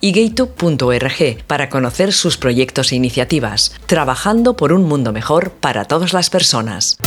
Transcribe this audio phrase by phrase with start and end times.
[0.00, 6.12] y gaytube.org para conocer sus proyectos e iniciativas, trabajando por un mundo mejor para todas
[6.12, 6.98] las personas.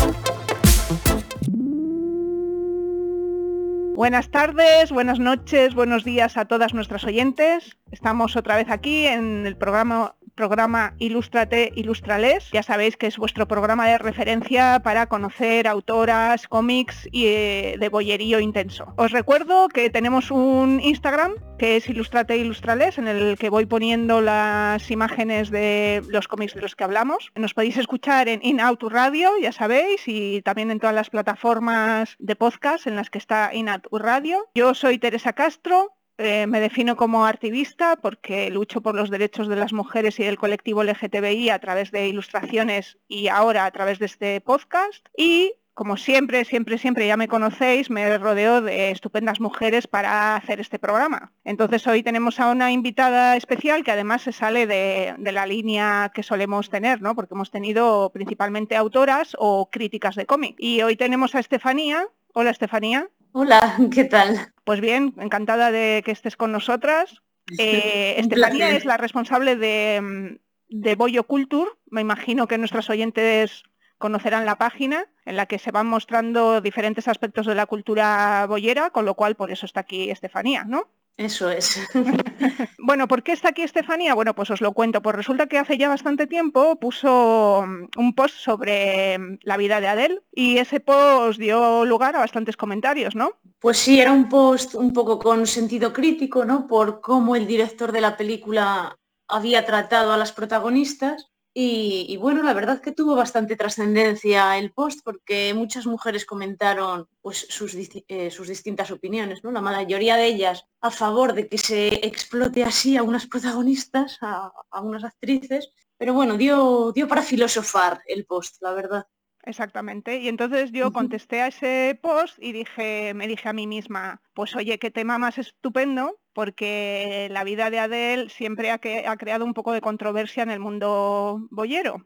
[4.02, 7.78] Buenas tardes, buenas noches, buenos días a todas nuestras oyentes.
[7.92, 12.50] Estamos otra vez aquí en el programa programa Ilústrate, Ilustrales.
[12.52, 17.90] Ya sabéis que es vuestro programa de referencia para conocer autoras, cómics y eh, de
[17.90, 18.94] bollerío intenso.
[18.98, 24.20] Os recuerdo que tenemos un Instagram que es Ilustrate, Ilustrales, en el que voy poniendo
[24.20, 27.32] las imágenes de los cómics de los que hablamos.
[27.36, 32.16] Nos podéis escuchar en In Out Radio, ya sabéis, y también en todas las plataformas
[32.18, 34.50] de podcast en las que está In Out Radio.
[34.56, 39.56] Yo soy Teresa Castro, eh, me defino como activista porque lucho por los derechos de
[39.56, 44.06] las mujeres y del colectivo LGTBI a través de ilustraciones y ahora a través de
[44.06, 45.06] este podcast.
[45.18, 50.60] Y como siempre, siempre, siempre ya me conocéis, me rodeo de estupendas mujeres para hacer
[50.60, 51.32] este programa.
[51.44, 56.12] Entonces hoy tenemos a una invitada especial que además se sale de, de, la línea
[56.14, 57.16] que solemos tener, ¿no?
[57.16, 60.56] Porque hemos tenido principalmente autoras o críticas de cómic.
[60.60, 62.06] Y hoy tenemos a Estefanía.
[62.34, 63.10] Hola Estefanía.
[63.32, 64.51] Hola, ¿qué tal?
[64.64, 67.22] Pues bien, encantada de que estés con nosotras.
[67.58, 71.70] Eh, Estefanía es la responsable de, de Boyo Culture.
[71.88, 73.64] Me imagino que nuestros oyentes
[73.98, 78.90] conocerán la página en la que se van mostrando diferentes aspectos de la cultura boyera,
[78.90, 80.90] con lo cual por eso está aquí Estefanía, ¿no?
[81.22, 81.80] Eso es.
[82.80, 84.16] bueno, ¿por qué está aquí Estefanía?
[84.16, 85.04] Bueno, pues os lo cuento.
[85.04, 89.80] Pues resulta que hace ya bastante tiempo puso mm, un post sobre mm, la vida
[89.80, 93.34] de Adele y ese post dio lugar a bastantes comentarios, ¿no?
[93.60, 96.66] Pues sí, era un post un poco con sentido crítico, ¿no?
[96.66, 98.98] Por cómo el director de la película
[99.28, 105.02] había tratado a las protagonistas y, bueno, la verdad que tuvo bastante trascendencia el post
[105.04, 107.76] porque muchas mujeres comentaron pues, sus,
[108.08, 109.52] eh, sus, distintas opiniones, ¿no?
[109.52, 114.52] La mayoría de ellas a favor de que se explote así a unas protagonistas, a,
[114.70, 119.08] a unas actrices, pero bueno, dio, dio para filosofar el post, la verdad.
[119.44, 120.20] Exactamente.
[120.20, 124.56] Y entonces yo contesté a ese post y dije, me dije a mí misma, pues
[124.56, 129.54] oye, qué tema más estupendo, porque la vida de Adele siempre ha, ha creado un
[129.54, 132.06] poco de controversia en el mundo boyero.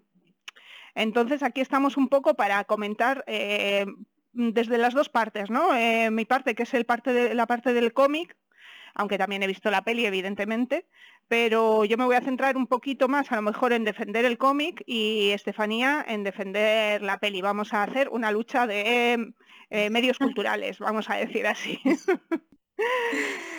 [0.96, 3.86] Entonces aquí estamos un poco para comentar eh,
[4.32, 5.76] desde las dos partes, ¿no?
[5.76, 8.38] Eh, mi parte, que es el parte de, la parte del cómic,
[8.96, 10.86] aunque también he visto la peli, evidentemente,
[11.28, 14.38] pero yo me voy a centrar un poquito más a lo mejor en defender el
[14.38, 17.42] cómic y Estefanía en defender la peli.
[17.42, 19.34] Vamos a hacer una lucha de
[19.70, 21.82] eh, medios culturales, vamos a decir así.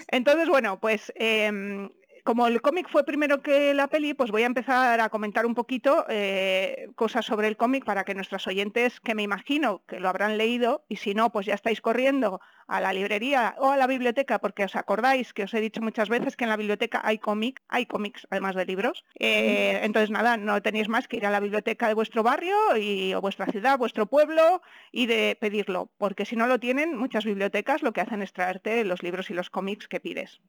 [0.09, 1.89] Entonces, bueno, pues em,
[2.27, 5.55] como el cómic fue primero que la peli, pues voy a empezar a comentar un
[5.55, 10.09] poquito eh, cosas sobre el cómic para que nuestros oyentes, que me imagino que lo
[10.09, 13.87] habrán leído, y si no, pues ya estáis corriendo a la librería o a la
[13.87, 17.19] biblioteca, porque os acordáis que os he dicho muchas veces que en la biblioteca hay
[17.19, 19.05] cómic, hay cómics además de libros.
[19.19, 23.15] Eh, entonces, nada, no tenéis más que ir a la biblioteca de vuestro barrio y,
[23.15, 24.63] o vuestra ciudad, vuestro pueblo
[24.93, 28.85] y de pedirlo, porque si no lo tienen, muchas bibliotecas lo que hacen es traerte
[28.85, 30.41] los libros y los cómics que pides,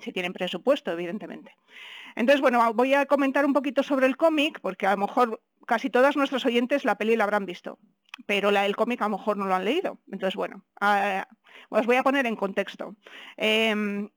[0.00, 1.56] si tienen presupuesto, evidentemente.
[2.16, 5.90] Entonces, bueno, voy a comentar un poquito sobre el cómic, porque a lo mejor casi
[5.90, 7.78] todas nuestros oyentes la peli la habrán visto
[8.26, 9.98] pero la del cómic a lo mejor no lo han leído.
[10.10, 10.64] Entonces, bueno,
[11.68, 12.96] os voy a poner en contexto.
[13.36, 14.08] Em,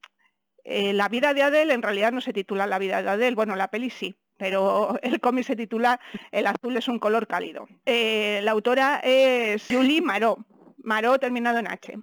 [0.64, 3.56] eh, la vida de Adele en realidad no se titula La vida de Adele, bueno,
[3.56, 6.00] la peli sí, pero el cómic se titula
[6.32, 7.68] El azul es un color cálido.
[7.86, 10.40] Eh, la autora es Julie Marot,
[10.84, 11.98] Marot terminado en H.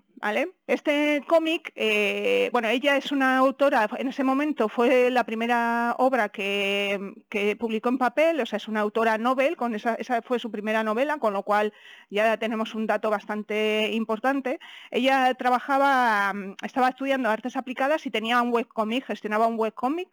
[0.67, 6.31] Este cómic, eh, bueno, ella es una autora, en ese momento fue la primera obra
[6.31, 7.15] que,
[7.59, 11.19] publicó en papel, o sea, es una autora novel, con esa, fue su primera novela,
[11.19, 11.75] con lo cual
[12.09, 14.61] ya tenemos un dato bastante importante.
[14.91, 16.33] Ella trabajaba,
[16.63, 20.09] estaba estudiando artes aplicadas y tenía un webcomic, gestionaba un webcomic.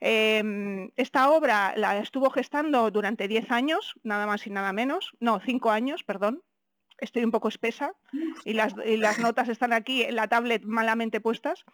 [0.00, 5.40] Eh, esta obra la estuvo gestando durante 10 años, nada más y nada menos, no,
[5.40, 6.44] 5 años, perdón,
[6.98, 7.92] estoy un poco espesa
[8.44, 8.74] y las,
[9.18, 11.64] notas están aquí en la tablet malamente puestas.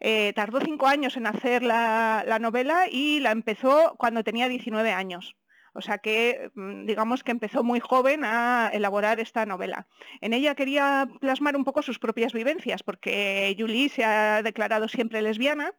[0.00, 5.36] Eh, tardó cinco años en hacer la, novela y la empezó cuando tenía 19 años.
[5.72, 9.86] O sea que, mm, digamos que empezó muy joven a elaborar esta novela.
[10.20, 15.22] En ella quería plasmar un poco sus propias vivencias, porque Julie se ha declarado siempre
[15.22, 15.74] lesbiana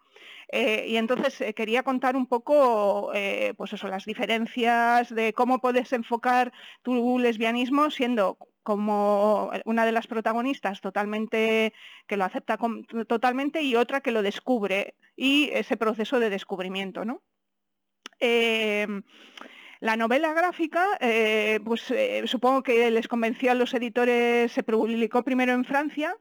[0.52, 5.60] eh, y entonces eh, quería contar un poco, eh, pues eso, las diferencias de cómo
[5.60, 6.52] puedes enfocar
[6.82, 11.74] tu lesbianismo siendo como una de las protagonistas totalmente
[12.06, 12.60] que lo acepta
[13.08, 17.24] totalmente y otra que lo descubre y ese proceso de descubrimiento, ¿no?
[19.82, 20.88] La novela gráfica,
[21.66, 21.94] pues
[22.26, 26.16] supongo que les convenció a los editores, se publicó primero en Francia,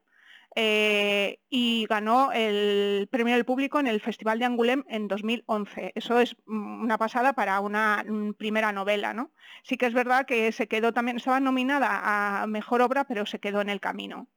[0.57, 5.93] eh, y ganó el premio del público en el Festival de Angoulême en 2011.
[5.95, 9.31] Eso es mm, una pasada para una mm, primera novela, ¿no?
[9.63, 13.39] Sí que es verdad que se quedó también, estaba nominada a Mejor Obra, pero se
[13.39, 14.29] quedó en el camino.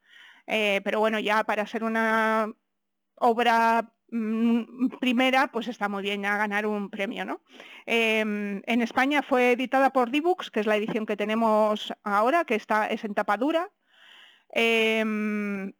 [0.45, 2.53] Eh, pero bueno, ya para ser una
[3.15, 3.91] obra
[4.99, 7.41] primera, pues está muy bien a ganar un premio, ¿no?
[7.85, 12.55] Em, en España fue editada por D-Books, que es la edición que tenemos ahora, que
[12.55, 13.71] está, es en tapadura.
[14.49, 15.73] Em,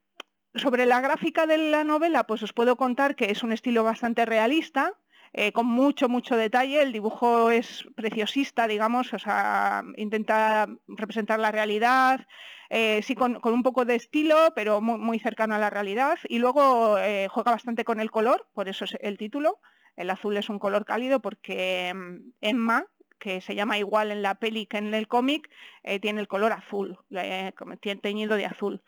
[0.55, 4.25] sobre la gráfica de la novela, pues os puedo contar que es un estilo bastante
[4.25, 4.93] realista,
[5.33, 6.81] eh, con mucho, mucho detalle.
[6.81, 12.27] El dibujo es preciosista, digamos, o sea, intenta representar la realidad,
[12.75, 16.17] eh, sí con, un poco de estilo, pero muy, cercano a la realidad.
[16.27, 19.59] Y luego eh, juega bastante con el color, por eso es el título.
[19.95, 22.87] El azul es un color cálido porque mm, Emma,
[23.19, 25.51] que se llama igual en la peli que en el cómic,
[25.83, 27.53] eh, tiene el color azul, eh,
[28.01, 28.81] teñido de azul.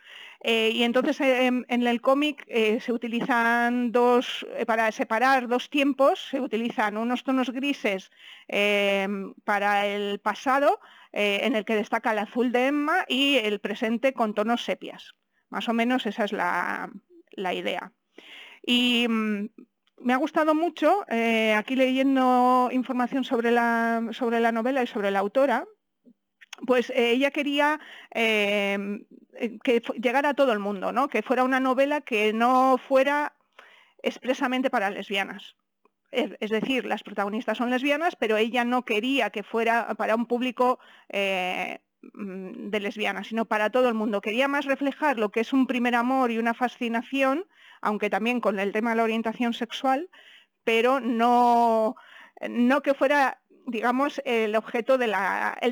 [0.44, 2.46] Y entonces en, el cómic
[2.80, 8.12] se utilizan dos, para separar dos tiempos, se utilizan unos tonos grises
[9.44, 10.80] para el pasado,
[11.18, 15.16] en el que destaca el azul de Emma, y el presente con tonos sepias.
[15.50, 16.92] Más o menos esa es la,
[17.54, 17.94] idea.
[18.62, 19.50] Y mm,
[20.00, 25.12] me ha gustado mucho, eh, aquí leyendo información sobre la, sobre la novela y sobre
[25.12, 25.66] la autora,
[26.66, 27.80] pues eh, ella quería
[28.14, 29.06] eh,
[29.64, 31.08] que llegara a todo el mundo, ¿no?
[31.08, 33.36] que fuera una novela que no fuera
[34.02, 35.56] expresamente para lesbianas.
[36.16, 40.80] Es, decir, las protagonistas son lesbianas, pero ella no quería que fuera para un público
[41.10, 44.22] mm, de lesbianas, sino para todo el mundo.
[44.22, 47.46] Quería más reflejar lo que es un primer amor y una fascinación
[47.86, 50.10] aunque también con el tema de la orientación sexual,
[50.64, 51.96] pero no,
[52.50, 55.14] no que fuera, digamos, el objeto del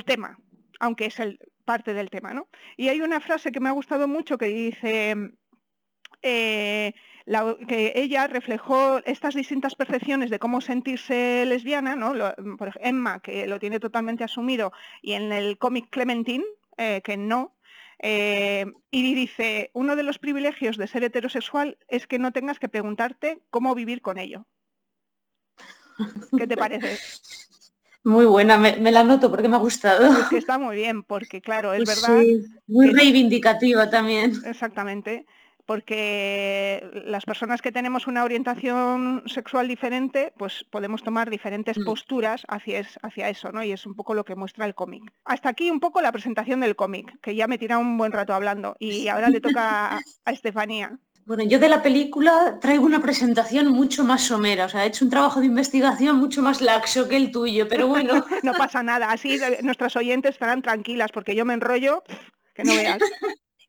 [0.05, 0.37] tema,
[0.79, 2.35] aunque es el, parte del tema.
[2.35, 2.49] ¿no?
[2.77, 5.15] Y hay una frase que me ha gustado mucho que dice...
[6.23, 6.93] Eh,
[7.67, 12.13] que ella reflejó estas distintas percepciones de cómo sentirse lesbiana, ¿no?
[12.57, 16.43] por ejemplo, Emma, que lo tiene totalmente asumido, y en el cómic Clementine,
[16.77, 17.55] eh, que no,
[17.99, 22.67] eh, y dice, uno de los privilegios de ser heterosexual es que no tengas que
[22.67, 24.45] preguntarte cómo vivir con ello.
[26.37, 26.97] ¿Qué te parece?
[28.05, 30.29] Muy buena, me, la noto porque me ha gustado.
[30.29, 32.21] que está muy bien, porque claro, es verdad.
[32.67, 34.33] muy reivindicativa también.
[34.45, 35.25] Exactamente
[35.65, 41.85] porque las personas que tenemos una orientación sexual diferente, pues podemos tomar diferentes mm.
[41.85, 43.63] posturas hacia, hacia, eso, ¿no?
[43.63, 45.03] Y es un poco lo que muestra el cómic.
[45.25, 48.33] Hasta aquí un poco la presentación del cómic, que ya me tira un buen rato
[48.33, 50.97] hablando y ahora le toca a, Estefanía.
[51.25, 55.05] Bueno, yo de la película traigo una presentación mucho más somera, o sea, he hecho
[55.05, 58.25] un trabajo de investigación mucho más laxo que el tuyo, pero bueno.
[58.43, 62.03] no pasa nada, así nuestras oyentes estarán tranquilas porque yo me enrollo
[62.53, 62.99] que no veas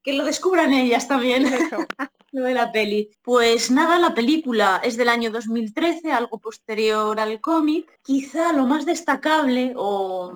[0.05, 1.45] que lo descubran ellas también.
[2.33, 3.11] lo de la peli.
[3.23, 8.01] Pues nada, la película es del año 2013, algo posterior al cómic.
[8.03, 10.33] Quizá lo más destacable, o,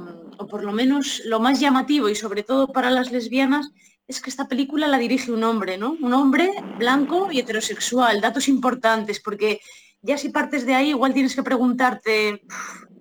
[0.48, 3.70] por lo menos lo más llamativo y sobre todo para las lesbianas,
[4.06, 5.96] es que esta película la dirige un hombre, ¿no?
[6.00, 8.22] Un hombre blanco y heterosexual.
[8.22, 9.60] Datos importantes, porque
[10.00, 12.42] ya si partes de ahí, igual tienes que preguntarte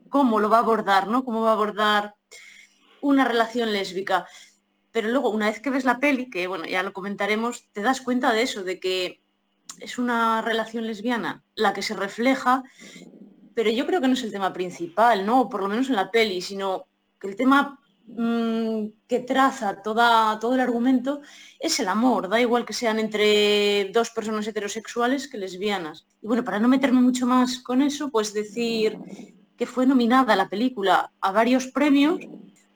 [0.09, 1.23] cómo lo va a abordar, ¿no?
[1.23, 2.15] Cómo va a abordar
[2.99, 4.25] una relación lésbica
[4.97, 8.01] pero luego una vez que ves la peli, que bueno, ya lo comentaremos, te das
[8.01, 9.21] cuenta de eso, de que
[9.79, 12.63] es una relación lesbiana la que se refleja,
[13.53, 15.49] pero yo creo que no es el tema principal, ¿no?
[15.49, 16.87] Por lo menos en la peli, sino
[17.19, 21.21] que el tema mm, que traza toda, todo el argumento
[21.59, 26.07] es el amor, da igual que sean entre dos personas heterosexuales que lesbianas.
[26.23, 28.97] Y bueno, para no meterme mucho más con eso, pues decir
[29.55, 32.19] que fue nominada la película a varios premios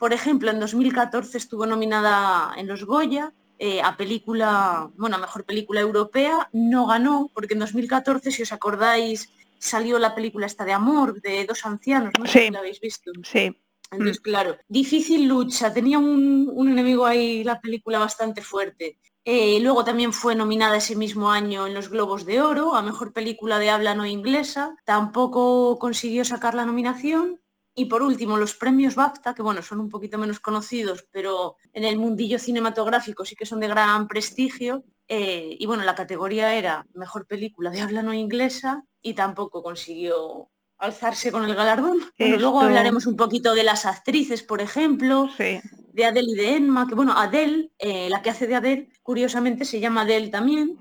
[0.01, 5.46] por ejemplo, en 2014 estuvo nominada en los Goya eh, a película, bueno, a mejor
[5.46, 6.50] película europea.
[6.53, 9.29] No ganó, porque en 2014, si os acordáis,
[9.60, 13.12] salió la película esta de amor, de dos ancianos, no sé si la habéis visto.
[13.22, 13.55] Sí.
[13.91, 14.24] Entonces, mm.
[14.24, 18.98] claro, difícil lucha, tenía un, enemigo ahí la película bastante fuerte.
[19.24, 23.13] Eh, luego también fue nominada ese mismo año en los Globos de Oro a Mejor
[23.13, 24.75] Película de Habla No Inglesa.
[24.84, 27.40] Tampoco consiguió sacar la nominación
[27.73, 31.85] Y por último, los premios BAFTA, que bueno, son un poquito menos conocidos, pero en
[31.85, 34.83] el mundillo cinematográfico sí que son de gran prestigio.
[35.07, 40.49] Eh, y bueno, la categoría era Mejor Película de Habla No Inglesa y tampoco consiguió
[40.77, 41.99] alzarse con el galardón.
[42.17, 46.95] luego hablaremos un poquito de las actrices, por ejemplo, de Adele y de Emma, que
[46.95, 50.77] bueno, Adele, eh, la que hace de Adele, curiosamente se llama Adele también.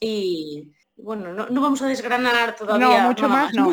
[0.00, 3.02] Y bueno, no, vamos a desgranar todavía.
[3.02, 3.70] No, mucho más, no.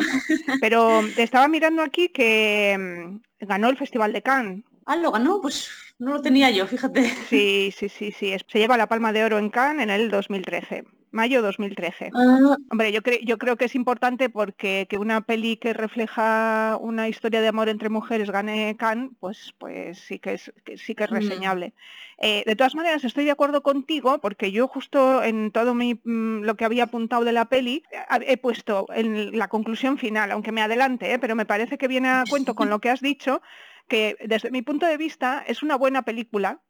[0.60, 4.64] Pero estaba mirando aquí que mm, ganó el Festival de Cannes.
[4.86, 5.68] Ah, lo ganó, pues
[5.98, 7.10] no lo tenía yo, fíjate.
[7.28, 8.36] Sí, sí, sí, sí.
[8.46, 10.84] Se lleva la palma de oro en Cannes en el 2013
[11.16, 12.10] mayo 2013.
[12.14, 12.56] Ah.
[12.70, 17.08] Hombre, yo, creo yo creo que es importante porque que una peli que refleja una
[17.08, 21.10] historia de amor entre mujeres gane Cannes, pues, pues sí que es, sí que es
[21.10, 21.14] mm.
[21.14, 21.74] reseñable.
[22.18, 26.42] Eh, de todas maneras, estoy de acuerdo contigo porque yo justo en todo mi, mm,
[26.42, 27.82] lo que había apuntado de la peli
[28.22, 31.18] he puesto en la conclusión final, aunque me adelante, ¿eh?
[31.18, 33.42] pero me parece que viene a cuento con lo que has dicho,
[33.88, 36.60] que desde mi punto de vista es una buena película,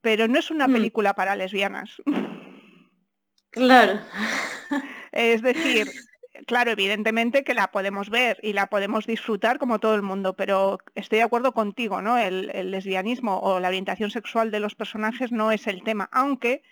[0.00, 0.72] pero no es una mm.
[0.72, 2.02] película para lesbianas.
[3.50, 4.00] Claro.
[5.12, 5.90] Es decir,
[6.46, 10.78] claro, evidentemente que la podemos ver y la podemos disfrutar como todo el mundo, pero
[10.94, 12.16] estoy de acuerdo contigo, ¿no?
[12.18, 16.62] El, lesbianismo o la orientación sexual de los personajes no es el tema, aunque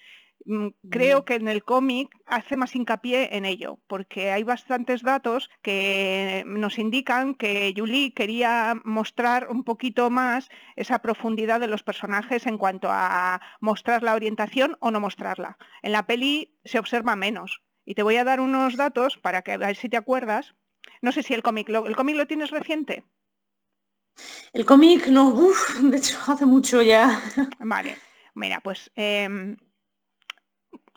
[0.91, 6.45] creo que en el cómic hace más hincapié en ello, porque hay bastantes datos que
[6.47, 12.59] nos indican que Julie quería mostrar un poquito más esa profundidad de los personajes en
[12.59, 15.59] cuanto a mostrar la orientación o no mostrarla.
[15.83, 19.53] En la peli se observa menos, y te voy a dar unos datos para que
[19.53, 20.55] a ver si te acuerdas.
[21.01, 23.05] No sé si el cómic, ¿el cómic lo tienes reciente?
[24.53, 27.19] El cómic no, uff, de hecho hace mucho ya.
[27.59, 27.97] Vale,
[28.35, 29.57] mira, pues em,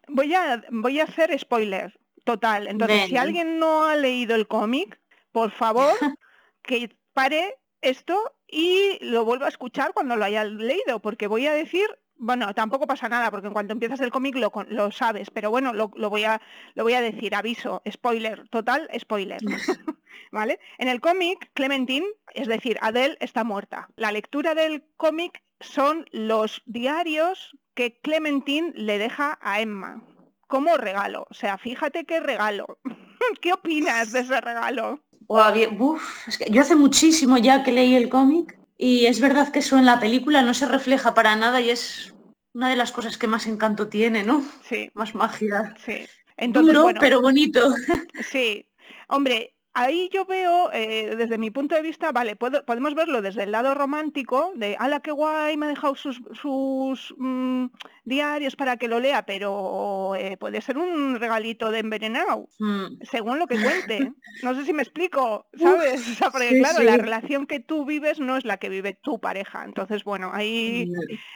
[0.07, 2.67] voy, a, voy a hacer spoiler total.
[2.67, 4.99] Entonces, si alguien no ha leído el cómic,
[5.31, 5.93] por favor,
[6.63, 11.53] que pare esto y lo vuelva a escuchar cuando lo haya leído, porque voy a
[11.53, 11.87] decir
[12.23, 15.73] bueno, tampoco pasa nada, porque en cuanto empiezas el cómic lo, lo, sabes, pero bueno,
[15.73, 16.39] lo, voy a,
[16.75, 19.39] lo voy a decir, aviso, spoiler, total spoiler.
[20.31, 20.59] ¿Vale?
[20.77, 22.05] En el cómic, Clementine,
[22.35, 23.89] es decir, Adele está muerta.
[23.95, 30.03] La lectura del cómic son los diarios que Clementine le deja a Emma
[30.47, 31.25] como regalo.
[31.29, 32.79] O sea, fíjate qué regalo.
[33.41, 34.99] ¿Qué opinas de ese regalo?
[36.49, 39.97] yo hace muchísimo ya que leí el cómic y es verdad que eso en la
[39.97, 42.13] película no se refleja para nada y es
[42.53, 44.43] una de las cosas que más encanto tiene, ¿no?
[44.67, 44.89] Sí.
[44.93, 45.73] Más magia.
[45.85, 46.05] Sí.
[46.35, 47.73] Entonces, Duro, pero bonito.
[48.29, 48.67] Sí.
[49.07, 53.51] Hombre, ahí yo veo, eh, desde mi punto de vista, vale, podemos verlo desde el
[53.51, 57.65] lado romántico, de, ala, qué guay, me ha dejado sus, sus mm,
[58.03, 63.03] diarios para que lo lea, pero eh, puede ser un regalito de envenenado, mm.
[63.03, 64.11] según lo que cuente.
[64.43, 66.17] No sé si me explico, ¿sabes?
[66.31, 69.65] porque claro, la relación que tú vives no es la que vive tu pareja.
[69.65, 70.91] Entonces, bueno, ahí...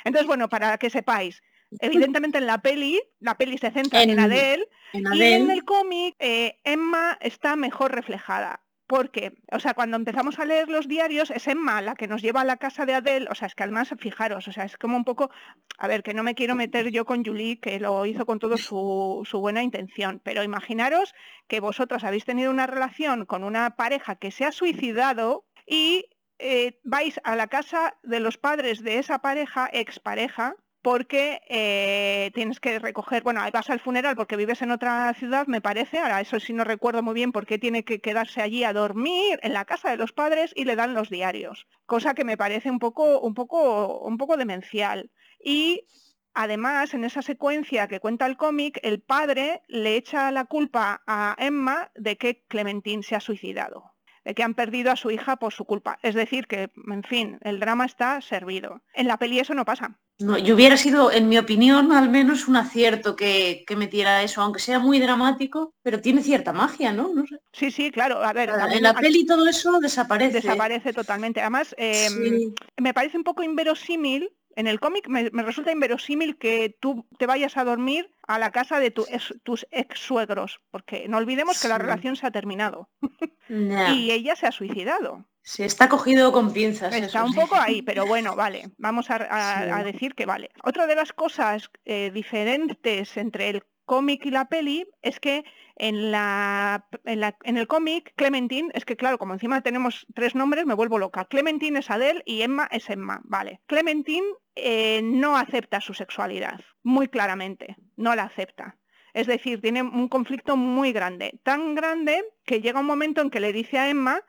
[0.06, 1.44] Entonces, bueno, para que sepáis,
[1.80, 6.60] Evidentemente en la peli, la peli se centra en, Adele, y en el cómic eh,
[6.64, 8.62] Emma está mejor reflejada.
[8.88, 12.42] Porque, o sea, cuando empezamos a leer los diarios, es Emma la que nos lleva
[12.42, 14.96] a la casa de Adele, o sea, es que además, fijaros, o sea, es como
[14.96, 15.32] un poco,
[15.80, 18.58] a ver, que no me quiero meter yo con Julie, que lo hizo con toda
[18.58, 21.16] su, su, buena intención, pero imaginaros
[21.48, 26.06] que vosotras habéis tenido una relación con una pareja que se ha suicidado y
[26.38, 32.60] eh, vais a la casa de los padres de esa pareja, expareja, porque eh, tienes
[32.60, 36.40] que recoger, bueno, vas al funeral porque vives en otra ciudad, me parece, ahora eso
[36.40, 39.66] sí no recuerdo muy bien por qué tiene que quedarse allí a dormir en la
[39.66, 43.20] casa de los padres y le dan los diarios, cosa que me parece un poco,
[43.20, 45.10] un poco, un poco demencial.
[45.44, 45.88] Y
[46.36, 51.36] además, en esa secuencia que cuenta el cómic, el padre le echa la culpa a
[51.40, 53.95] Emma de que Clementine se ha suicidado
[54.26, 56.00] de que han perdido a su hija por su culpa.
[56.02, 58.82] Es decir, que, en fin, el drama está servido.
[58.94, 59.98] En la peli eso no pasa.
[60.18, 64.42] No, yo hubiera sido, en mi opinión, al menos un acierto que, que metiera eso,
[64.42, 67.14] aunque sea muy dramático, pero tiene cierta magia, ¿no?
[67.14, 67.40] no sé.
[67.54, 68.24] Sí, sí, claro.
[68.24, 70.42] A ver, en la peli todo eso desaparece.
[70.42, 71.42] Desaparece totalmente.
[71.42, 77.06] Además, em, me parece un poco inverosímil en el cómic me, resulta inverosímil que tú
[77.18, 81.68] te vayas a dormir a la casa de tus ex suegros, porque no olvidemos que
[81.68, 82.90] la relación se ha terminado
[83.50, 85.26] y ella se ha suicidado.
[85.42, 86.96] Se está cogido con pinzas.
[86.96, 90.50] Está un poco ahí, pero bueno, vale, vamos a, decir que vale.
[90.64, 96.12] Otra de las cosas eh, diferentes entre el cómic y la peli es que en,
[96.12, 100.98] la, en, el cómic Clementine, es que claro, como encima tenemos tres nombres, me vuelvo
[100.98, 101.26] loca.
[101.26, 103.62] Clementine es Adele y Emma es Emma, vale.
[103.68, 108.78] Clementine eh, no acepta su sexualidad, muy claramente, no la acepta.
[109.16, 113.40] Es decir, tiene un conflicto muy grande, tan grande que llega un momento en que
[113.40, 114.22] le dice a Emma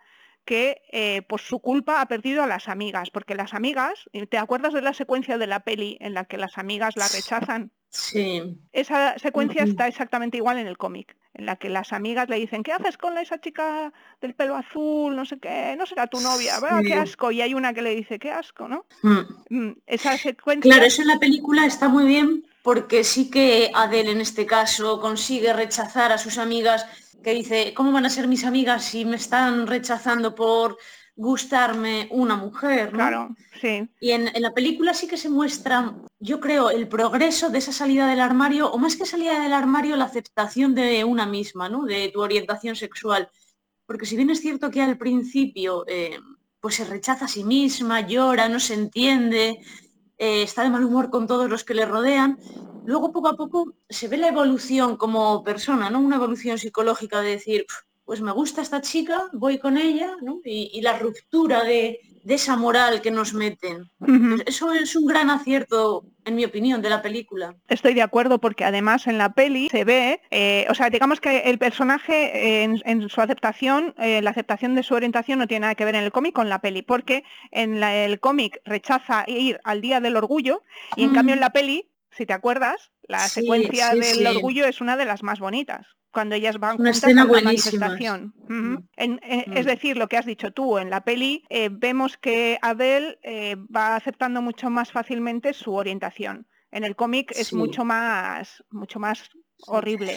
[0.44, 4.72] que eh, por su culpa ha perdido a las amigas, porque las amigas, ¿te acuerdas
[4.74, 7.72] de la secuencia de la peli en la que las amigas la rechazan?
[7.88, 8.60] Sí.
[8.72, 12.62] Esa secuencia está exactamente igual en el cómic, en la que las amigas le dicen,
[12.62, 15.16] ¿qué haces con esa chica del pelo azul?
[15.16, 17.32] No sé qué, no será tu novia, qué asco.
[17.32, 18.86] Y hay una que le dice, qué asco, ¿no?
[19.02, 19.18] Mm.
[19.50, 20.70] Mm, esa secuencia...
[20.70, 25.00] Claro, eso en la película está muy bien porque sí que Adele en este caso
[25.00, 26.84] consigue rechazar a sus amigas,
[27.22, 30.76] que dice, ¿cómo van a ser mis amigas si me están rechazando por
[31.14, 32.90] gustarme una mujer.
[32.90, 33.88] Claro, sí.
[34.00, 38.08] Y en, la película sí que se muestra, yo creo, el progreso de esa salida
[38.08, 41.84] del armario, o más que salida del armario, la aceptación de una misma, ¿no?
[41.84, 43.30] De tu orientación sexual.
[43.86, 46.18] Porque si bien es cierto que al principio eh,
[46.60, 49.60] pues se rechaza a sí misma, llora, no se entiende,
[50.18, 52.38] eh, está de mal humor con todos los que le rodean,
[52.84, 56.00] luego poco a poco se ve la evolución como persona, ¿no?
[56.00, 57.66] Una evolución psicológica de decir,
[58.04, 60.40] pues me gusta esta chica, voy con ella, ¿no?
[60.44, 62.00] y, la ruptura de,
[62.34, 63.90] esa moral que nos meten.
[64.46, 67.54] Eso es un gran acierto, en mi opinión, de la película.
[67.68, 71.38] Estoy de acuerdo porque además en la peli se ve, eh, o sea, digamos que
[71.40, 75.84] el personaje en, su aceptación, eh, la aceptación de su orientación no tiene nada que
[75.84, 80.00] ver en el cómic con la peli, porque en el cómic rechaza ir al Día
[80.00, 80.62] del Orgullo
[80.96, 84.96] y en cambio en la peli, si te acuerdas, la secuencia del orgullo es una
[84.96, 88.32] de las más bonitas cuando ellas van Una juntas a la manifestación.
[88.96, 93.18] Eh, es decir, lo que has dicho tú, en la peli eh, vemos que Abel
[93.22, 96.46] eh, va aceptando mucho más fácilmente su orientación.
[96.70, 99.28] En el cómic es mucho más, mucho más
[99.66, 100.16] horrible.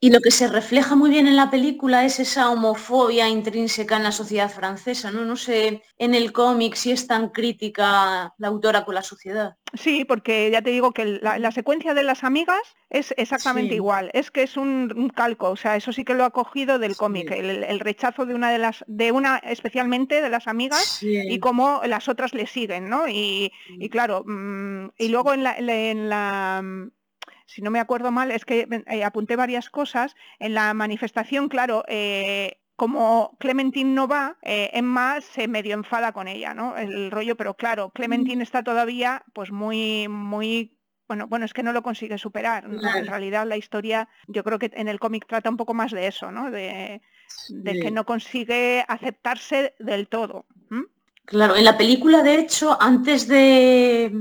[0.00, 4.04] Y lo que se refleja muy bien en la película es esa homofobia intrínseca en
[4.04, 5.10] la sociedad francesa.
[5.10, 9.56] No, no sé en el cómic si es tan crítica la autora con la sociedad.
[9.74, 14.10] Sí, porque ya te digo que la, secuencia de las amigas es exactamente igual.
[14.14, 17.30] Es que es un, calco, o sea, eso sí que lo ha cogido del cómic,
[17.30, 22.08] el, rechazo de una de las, de una especialmente de las amigas y cómo las
[22.08, 23.08] otras le siguen, ¿no?
[23.08, 23.52] Y,
[23.90, 26.62] claro, mm, y luego en la, en la
[27.48, 30.14] si no me acuerdo mal, es que eh, apunté varias cosas.
[30.38, 36.28] En la manifestación, claro, eh, como Clementine no va, eh, Emma se medio enfada con
[36.28, 36.76] ella, ¿no?
[36.76, 40.76] El rollo, pero claro, Clementine está todavía pues muy, muy
[41.08, 42.64] bueno, bueno, es que no lo consigue superar.
[42.66, 46.06] En realidad la historia, yo creo que en el cómic trata un poco más de
[46.06, 46.50] eso, ¿no?
[46.50, 47.00] De,
[47.64, 50.44] que no consigue aceptarse del todo.
[51.24, 54.12] Claro, en la película, de hecho, antes de,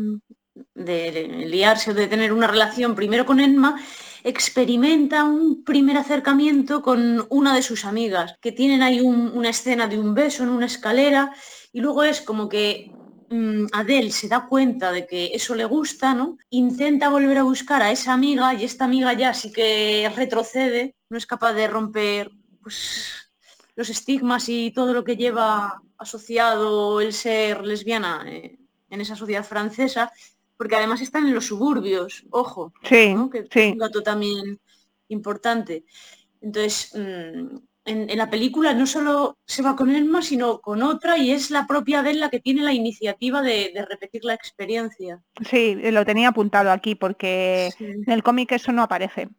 [0.73, 3.79] de liarse o de tener una relación primero con Emma,
[4.23, 9.97] experimenta un primer acercamiento con una de sus amigas, que tienen ahí una escena de
[9.97, 11.33] un beso en una escalera
[11.71, 12.91] y luego es como que
[13.29, 16.37] mm, Adele se da cuenta de que eso le gusta, ¿no?
[16.49, 21.17] Intenta volver a buscar a esa amiga y esta amiga ya sí que retrocede, no
[21.17, 23.31] es capaz de romper pues,
[23.75, 29.45] los estigmas y todo lo que lleva asociado el ser lesbiana eh, en esa sociedad
[29.45, 30.11] francesa
[30.57, 34.59] porque además están en los suburbios, ojo, sí, que es un dato también
[35.07, 35.85] importante.
[36.41, 41.31] Entonces, mm, en, la película no solo se va con Elma, sino con otra y
[41.31, 45.21] es la propia de la que tiene la iniciativa de, repetir la experiencia.
[45.49, 49.29] Sí, lo tenía apuntado aquí porque en el cómic eso no aparece.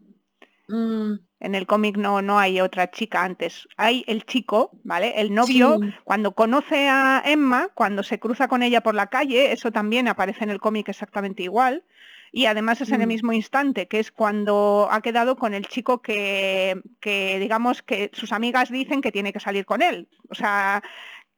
[0.68, 1.27] Mm.
[1.40, 3.68] En el cómic no, no hay otra chica antes.
[3.76, 5.20] Hay el chico, ¿vale?
[5.20, 9.70] El novio, cuando conoce a Emma, cuando se cruza con ella por la calle, eso
[9.70, 11.84] también aparece en el cómic exactamente igual.
[12.32, 13.08] Y además es en el mm.
[13.08, 18.32] mismo instante, que es cuando ha quedado con el chico que, que, digamos, que sus
[18.32, 20.08] amigas dicen que tiene que salir con él.
[20.28, 20.82] O sea,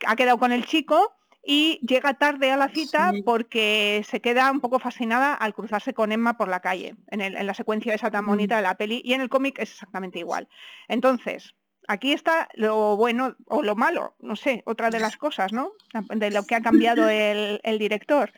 [0.07, 4.61] ha quedado con el chico y llega tarde a la cita porque se queda un
[4.61, 8.57] poco fascinada al cruzarse con Emma por la calle, en, la secuencia esa tan bonita
[8.57, 10.49] de la peli, y en el cómic es exactamente igual.
[10.89, 11.55] Entonces,
[11.89, 15.73] aquí está lo bueno o lo malo, no sé, otra de las cosas, ¿no?
[16.15, 18.33] De lo que ha cambiado el, director.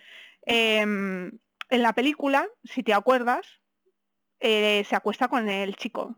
[0.46, 1.32] Em,
[1.70, 3.46] en la película, si te acuerdas,
[4.38, 6.16] eh, se acuesta con el chico.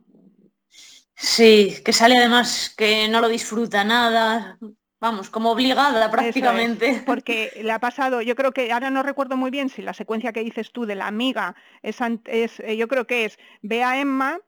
[1.16, 4.58] Sí, que sale además que no lo disfruta nada,
[5.04, 7.02] vamos, como obligada prácticamente.
[7.06, 10.32] porque le ha pasado, yo creo que ahora no recuerdo muy bien si la secuencia
[10.32, 14.00] que dices tú de la amiga es, es eh, yo creo que es ve a
[14.00, 14.40] Emma,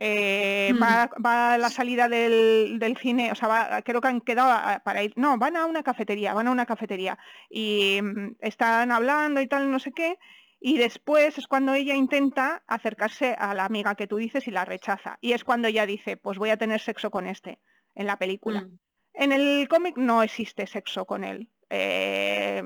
[0.00, 0.82] eh, mm.
[0.82, 5.36] va, a la salida del, cine, o sea, creo que han quedado para ir, no,
[5.36, 7.18] van a una cafetería, van a una cafetería
[7.50, 10.18] y mm, están hablando y tal, no sé qué,
[10.58, 14.64] y después es cuando ella intenta acercarse a la amiga que tú dices y la
[14.64, 15.18] rechaza.
[15.20, 17.60] Y es cuando ella dice, pues voy a tener sexo con este
[17.94, 18.62] en la película.
[18.62, 18.78] Mm.
[19.14, 21.48] En el cómic no existe sexo con él.
[21.70, 22.62] Eh,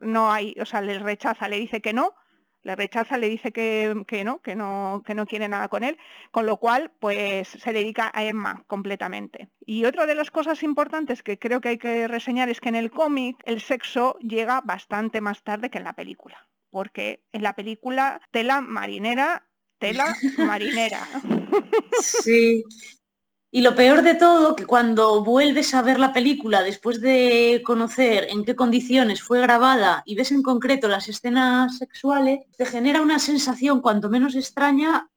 [0.00, 2.14] no hay, o sea, le rechaza, le dice que no,
[2.62, 5.98] le rechaza, le dice que, que, no, que no, que no quiere nada con él,
[6.30, 9.48] con lo cual pues se dedica a Emma completamente.
[9.64, 12.76] Y otra de las cosas importantes que creo que hay que reseñar es que en
[12.76, 17.54] el cómic el sexo llega bastante más tarde que en la película, porque en la
[17.54, 21.06] película tela marinera tela marinera.
[22.00, 22.64] Sí,
[23.50, 28.26] y lo peor de todo, que cuando vuelves a ver la película después de conocer
[28.30, 33.18] en qué condiciones fue grabada y ves en concreto las escenas sexuales, te genera una
[33.18, 35.08] sensación cuanto menos extraña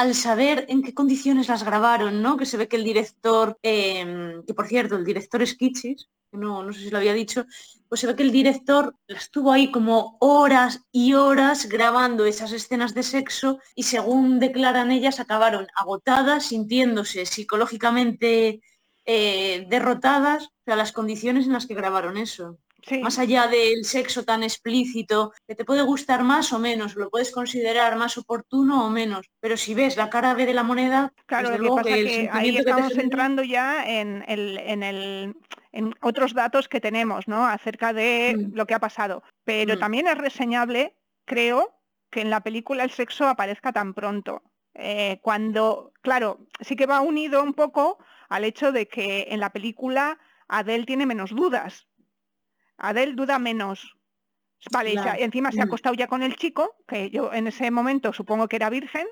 [0.00, 2.38] al saber en qué condiciones las grabaron, ¿no?
[2.38, 6.62] Que se ve que el director, em, que por cierto, el director es Kitschis, no,
[6.62, 7.44] no sé si lo había dicho,
[7.86, 12.94] pues se ve que el director estuvo ahí como horas y horas grabando esas escenas
[12.94, 18.62] de sexo y según declaran ellas acabaron agotadas, sintiéndose psicológicamente
[19.04, 22.58] eh, derrotadas, o sea, las condiciones en las que grabaron eso.
[23.02, 27.30] Más allá del sexo tan explícito, que te puede gustar más o menos, lo puedes
[27.30, 31.56] considerar más oportuno o menos, pero si ves la cara B de la moneda, claro,
[31.58, 35.34] lo que pasa que, ahí estamos entrando ya en el, en el
[35.72, 37.46] en otros datos que tenemos, ¿no?
[37.46, 38.56] Acerca de mm.
[38.56, 39.22] lo que ha pasado.
[39.44, 39.78] Pero mm.
[39.78, 44.42] también es reseñable, creo, que en la película el sexo aparezca tan pronto.
[44.74, 49.50] Eh, cuando, claro, sí que va unido un poco al hecho de que en la
[49.50, 51.86] película Adele tiene menos dudas.
[52.80, 53.96] Adele duda menos.
[54.70, 55.68] Vale, encima se ha mm.
[55.68, 59.06] acostado ya con el chico, que yo en ese momento supongo que era virgen,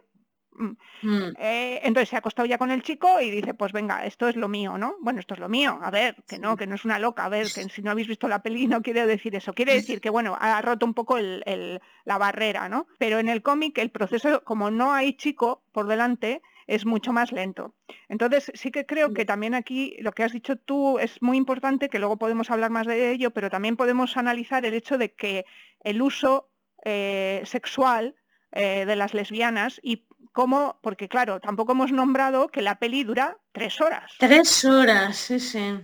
[0.58, 0.76] Mm.
[1.02, 1.34] Mm.
[1.38, 4.36] Eh, entonces se ha acostado ya con el chico y dice, pues venga, esto es
[4.36, 4.96] lo mío, ¿no?
[5.00, 7.28] Bueno, esto es lo mío, a ver, que no, que no es una loca, a
[7.28, 10.10] ver, que si no habéis visto la peli no quiere decir eso, quiere decir que,
[10.10, 12.86] bueno, ha roto un poco la barrera, ¿no?
[12.98, 17.32] Pero en el cómic el proceso, como no hay chico por delante, es mucho más
[17.32, 17.74] lento.
[18.08, 21.88] Entonces, sí que creo que también aquí lo que has dicho tú es muy importante,
[21.88, 25.44] que luego podemos hablar más de ello, pero también podemos analizar el hecho de que
[25.80, 26.50] el uso
[26.84, 28.14] eh, sexual
[28.52, 33.38] eh, de las lesbianas y cómo, porque claro, tampoco hemos nombrado que la peli dura
[33.52, 34.12] tres horas.
[34.18, 35.80] Tres horas, sí, sí.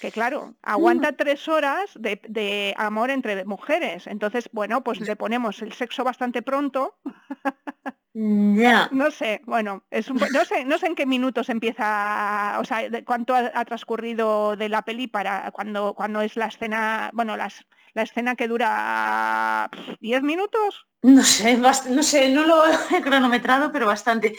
[0.00, 1.16] Que claro, aguanta mm.
[1.16, 4.06] tres horas de, amor entre mujeres.
[4.06, 6.96] Entonces, bueno, pues le ponemos el sexo bastante pronto.
[8.14, 8.88] Ya.
[8.90, 13.34] No sé, bueno, es no sé, no sé en qué minutos empieza, o sea, cuánto
[13.34, 18.34] ha, transcurrido de la peli para cuando, cuando es la escena, bueno, las, la escena
[18.34, 20.86] que dura 10 minutos.
[21.02, 24.34] No sé, no sé, no lo he cronometrado, pero bastante.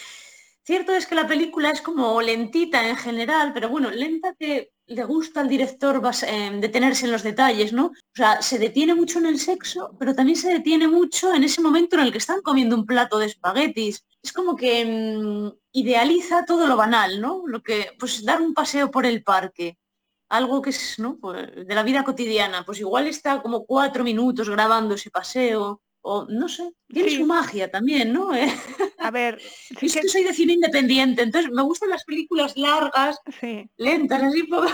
[0.70, 5.04] Cierto es que la película es como lentita en general, pero bueno, lenta que le
[5.04, 7.88] gusta al director eh, detenerse en los detalles, ¿no?
[7.88, 11.60] O sea, se detiene mucho en el sexo, pero también se detiene mucho en ese
[11.60, 14.06] momento en el que están comiendo un plato de espaguetis.
[14.22, 17.48] Es como que mm, idealiza todo lo banal, ¿no?
[17.48, 19.80] Lo que, pues dar un paseo por el parque,
[20.30, 21.18] algo que es, ¿no?
[21.18, 26.26] Pues, de la vida cotidiana, pues igual está como cuatro minutos grabando ese paseo, o
[26.28, 28.32] no sé, tiene su magia también, ¿no?
[28.98, 29.40] A ver,
[29.82, 30.08] es que...
[30.08, 33.20] soy de cine independiente, entonces me gustan las películas largas,
[33.78, 34.68] lentas, así poco.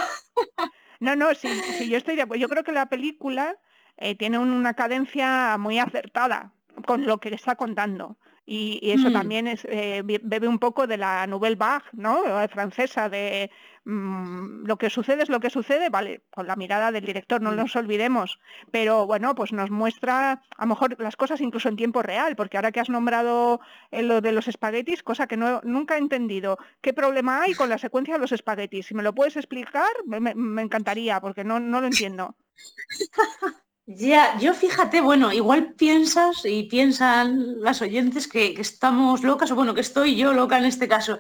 [1.02, 2.40] No, no, sí, sí, yo estoy de acuerdo.
[2.42, 3.58] Yo creo que la película
[3.98, 6.54] eh, tiene una cadencia muy acertada
[6.88, 8.18] con lo que está contando.
[8.46, 9.14] Y, eso mm.
[9.14, 12.24] también es, eh, bebe un poco de la Nouvelle Vague, ¿no?
[12.48, 13.50] francesa, de
[13.86, 17.52] mm, lo que sucede es lo que sucede, vale, con la mirada del director, no
[17.52, 17.56] mm.
[17.56, 18.40] nos olvidemos,
[18.72, 22.58] pero bueno, pues nos muestra a lo mejor las cosas incluso en tiempo real, porque
[22.58, 26.60] ahora que has nombrado eh, lo de los espaguetis, cosa que no, nunca he entendido,
[26.82, 28.86] ¿qué problema hay con la secuencia de los espaguetis?
[28.86, 32.36] Si me lo puedes explicar, me, me encantaría, porque no, no lo entiendo.
[33.88, 39.76] Ya, yo fíjate, bueno, igual piensas y piensan las oyentes que, estamos locas, o bueno,
[39.76, 41.20] que estoy yo loca en este caso.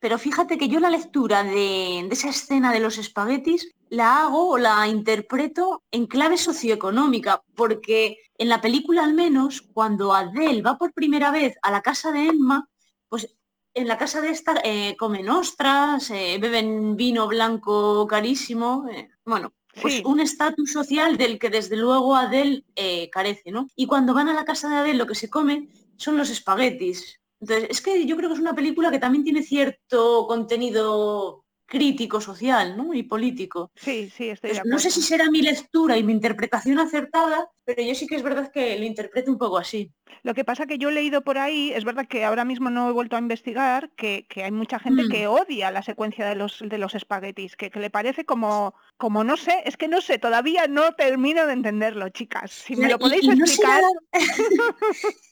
[0.00, 4.58] Pero fíjate que yo la lectura de, esa escena de los espaguetis la hago o
[4.58, 10.94] la interpreto en clave socioeconómica, porque en la película al menos, cuando Adele va por
[10.94, 12.68] primera vez a la casa de Emma,
[13.08, 13.36] pues
[13.74, 19.52] en la casa de esta eh, comen ostras, eh, beben vino blanco carísimo, eh, bueno,
[19.80, 23.68] pues un estatus social del que desde luego Adel eh, carece, ¿no?
[23.76, 27.20] Y cuando van a la casa de Adel lo que se come son los espaguetis.
[27.40, 32.20] Entonces, es que yo creo que es una película que también tiene cierto contenido crítico
[32.20, 32.94] social ¿no?
[32.94, 33.70] y político.
[33.74, 37.82] Sí, sí, estoy de No sé si será mi lectura y mi interpretación acertada, pero
[37.82, 39.92] yo sí que es verdad que lo interpreto un poco así.
[40.22, 42.88] Lo que pasa que yo he leído por ahí, es verdad que ahora mismo no
[42.88, 45.08] he vuelto a investigar, que, hay mucha gente mm.
[45.08, 49.36] que odia la secuencia de los, de los espaguetis, que, le parece como, como no
[49.36, 52.52] sé, es que no sé, todavía no termino de entenderlo, chicas.
[52.52, 53.82] Si me lo podéis explicar.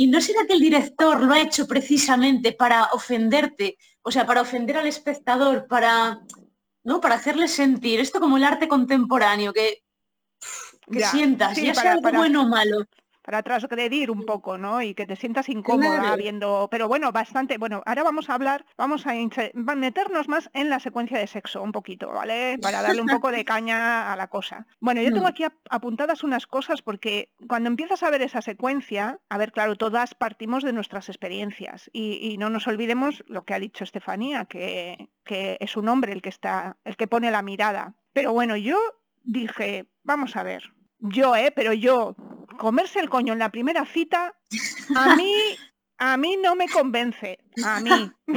[0.00, 4.40] ¿Y no será que el director lo ha hecho precisamente para ofenderte o sea, para
[4.40, 6.20] ofender al espectador, para,
[6.84, 7.00] ¿no?
[7.00, 9.82] para hacerle sentir esto como el arte contemporáneo, que,
[10.90, 12.86] que sientas, ya sea algo bueno o malo.
[13.30, 14.82] Para transgredir un poco, ¿no?
[14.82, 19.06] Y que te sientas incómoda viendo, pero bueno, bastante, bueno, ahora vamos a hablar, vamos
[19.06, 19.12] a
[19.54, 22.58] meternos más en la secuencia de sexo un poquito, ¿vale?
[22.60, 24.66] Para darle un poco de caña a la cosa.
[24.80, 25.28] Bueno, yo tengo mm.
[25.28, 30.16] aquí apuntadas unas cosas porque cuando empiezas a ver esa secuencia, a ver, claro, todas
[30.16, 35.56] partimos de nuestras experiencias y, no nos olvidemos lo que ha dicho Estefanía, que, que
[35.60, 37.94] es un hombre el que está, el que pone la mirada.
[38.12, 38.76] Pero bueno, yo
[39.22, 41.50] dije, vamos a ver, yo, ¿eh?
[41.54, 42.14] Pero yo,
[42.60, 44.34] comerse el coño en la primera cita,
[44.94, 45.34] a mí,
[45.96, 47.38] a mí no me convence.
[47.64, 48.12] A mí.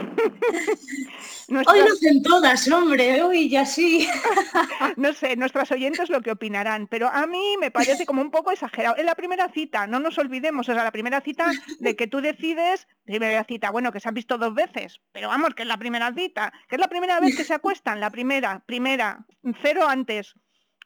[1.49, 4.07] Hoy lo hacen todas, hombre, hoy ya sí.
[4.97, 8.51] no sé, nuestras oyentes lo que opinarán, pero a mí me parece como un poco
[8.51, 8.97] exagerado.
[8.97, 12.87] En la primera cita, no nos olvidemos, es la primera cita de que tú decides,
[13.03, 16.13] primera cita, bueno, que se han visto dos veces, pero vamos, que es la primera
[16.13, 19.25] cita, que es la primera vez que se acuestan, la primera, primera,
[19.61, 20.33] cero antes.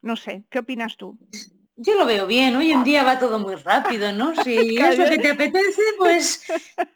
[0.01, 1.17] No sé, ¿qué opinas tú?
[1.79, 4.33] Yo lo veo bien, hoy en día va todo muy rápido, ¿no?
[4.43, 6.43] Si es lo que te apetece, pues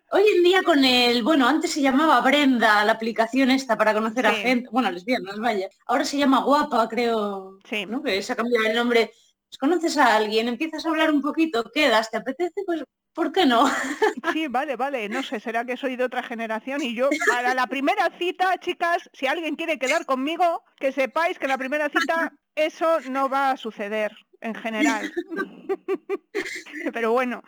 [0.10, 4.26] hoy en día con el, bueno, antes se llamaba Brenda, la aplicación esta para conocer
[4.26, 5.70] a gente, bueno, lesbianas, vaya.
[5.86, 7.86] Ahora se llama Guapa, creo, sí.
[7.86, 8.02] ¿no?
[8.02, 9.12] Que se ha cambiado el nombre.
[9.48, 13.46] Pues conoces a alguien, empiezas a hablar un poquito, quedas, te apetece, pues ¿por qué
[13.46, 13.65] no?
[14.34, 17.67] Sí, vale, vale, no sé, será que soy de otra generación y yo para la
[17.67, 23.00] primera cita, chicas, si alguien quiere quedar conmigo, que sepáis que la primera cita eso
[23.02, 25.12] no va a suceder en general.
[26.93, 27.43] Pero bueno,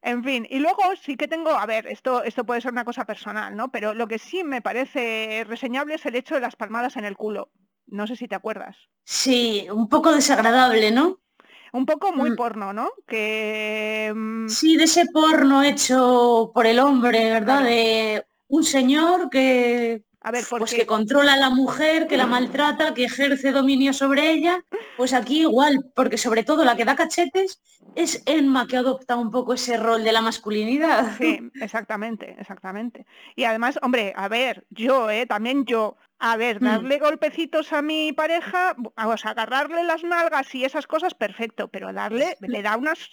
[0.00, 3.04] en fin, y luego sí que tengo, a ver, esto, esto puede ser una cosa
[3.04, 3.70] personal, ¿no?
[3.70, 7.16] Pero lo que sí me parece reseñable es el hecho de las palmadas en el
[7.16, 7.50] culo.
[7.86, 8.76] No sé si te acuerdas.
[9.04, 11.20] Sí, un poco desagradable, ¿no?
[11.72, 12.36] Un poco muy mm.
[12.36, 12.90] porno, ¿no?
[13.06, 14.12] Que...
[14.14, 17.62] Mm, sí, de ese porno hecho por el hombre, ¿verdad?
[17.62, 22.94] De un señor que a ver, Pues que controla a la mujer, que la maltrata,
[22.94, 24.64] que ejerce dominio sobre ella.
[24.96, 27.60] Pues aquí igual, porque sobre todo la que da cachetes
[27.96, 31.16] es Emma que adopta un poco ese rol de la masculinidad.
[31.18, 33.04] Sí, exactamente, exactamente.
[33.34, 35.26] Y además, hombre, a ver, yo, ¿eh?
[35.26, 36.64] También yo, a ver, mm.
[36.64, 41.92] darle golpecitos a mi pareja, o sea, agarrarle las nalgas y esas cosas, perfecto, pero
[41.92, 43.10] darle, le da unas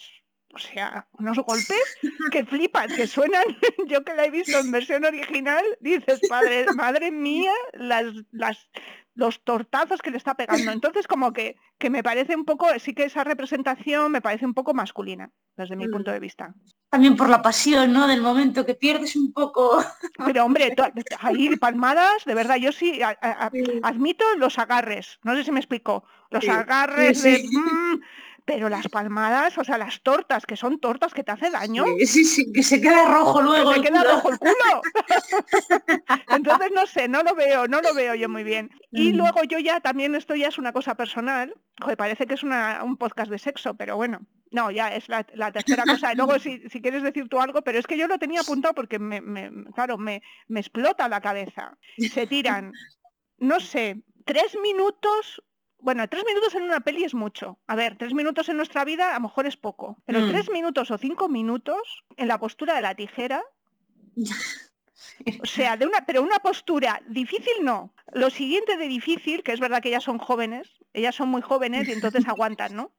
[0.52, 1.98] o sea, unos golpes
[2.30, 3.44] que flipan, que suenan,
[3.86, 8.68] yo que la he visto en versión original, dices, padre, madre mía, las, las,
[9.14, 10.72] los tortazos que le está pegando.
[10.72, 14.54] Entonces, como que, que me parece un poco, sí que esa representación me parece un
[14.54, 16.54] poco masculina, desde mi punto de vista.
[16.88, 18.08] También por la pasión, ¿no?
[18.08, 19.84] Del momento que pierdes un poco.
[20.24, 20.74] Pero hombre,
[21.20, 23.00] ahí palmadas, de verdad, yo sí,
[23.82, 27.44] admito los agarres, no sé si me explico, los agarres de...
[27.50, 28.00] Mm,
[28.52, 31.84] pero las palmadas, o sea, las tortas, que son tortas que te hace daño.
[32.04, 33.72] Sí, sí, que se queda rojo luego.
[33.72, 34.82] Se queda rojo el culo.
[36.28, 38.68] Entonces, no sé, no lo veo, no lo veo yo muy bien.
[38.90, 39.16] Y mm.
[39.16, 42.96] luego yo ya también, esto ya es una cosa personal, joder, parece que es un
[42.96, 44.18] podcast de sexo, pero bueno,
[44.50, 46.12] no, ya es la, tercera cosa.
[46.14, 49.22] Luego, si, quieres decir tú algo, pero es que yo lo tenía apuntado porque, me,
[49.76, 51.78] claro, me, me explota la cabeza.
[51.98, 52.72] Se tiran,
[53.38, 55.40] no sé, tres minutos
[55.82, 57.58] bueno, tres minutos en una peli es mucho.
[57.66, 60.30] A ver, tres minutos en nuestra vida a lo mejor es poco, pero mm.
[60.30, 63.42] tres minutos o cinco minutos en la postura de la tijera.
[65.42, 67.94] O sea, de una, pero una postura difícil no.
[68.12, 71.88] Lo siguiente de difícil, que es verdad que ellas son jóvenes, ellas son muy jóvenes
[71.88, 72.92] y entonces aguantan, ¿no?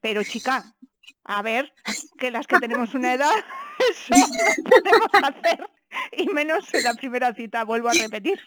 [0.00, 0.74] Pero chica,
[1.24, 1.72] a ver,
[2.18, 3.32] que las que tenemos una edad,
[3.90, 5.68] eso no podemos hacer.
[6.12, 8.40] Y menos en la primera cita, vuelvo a repetir.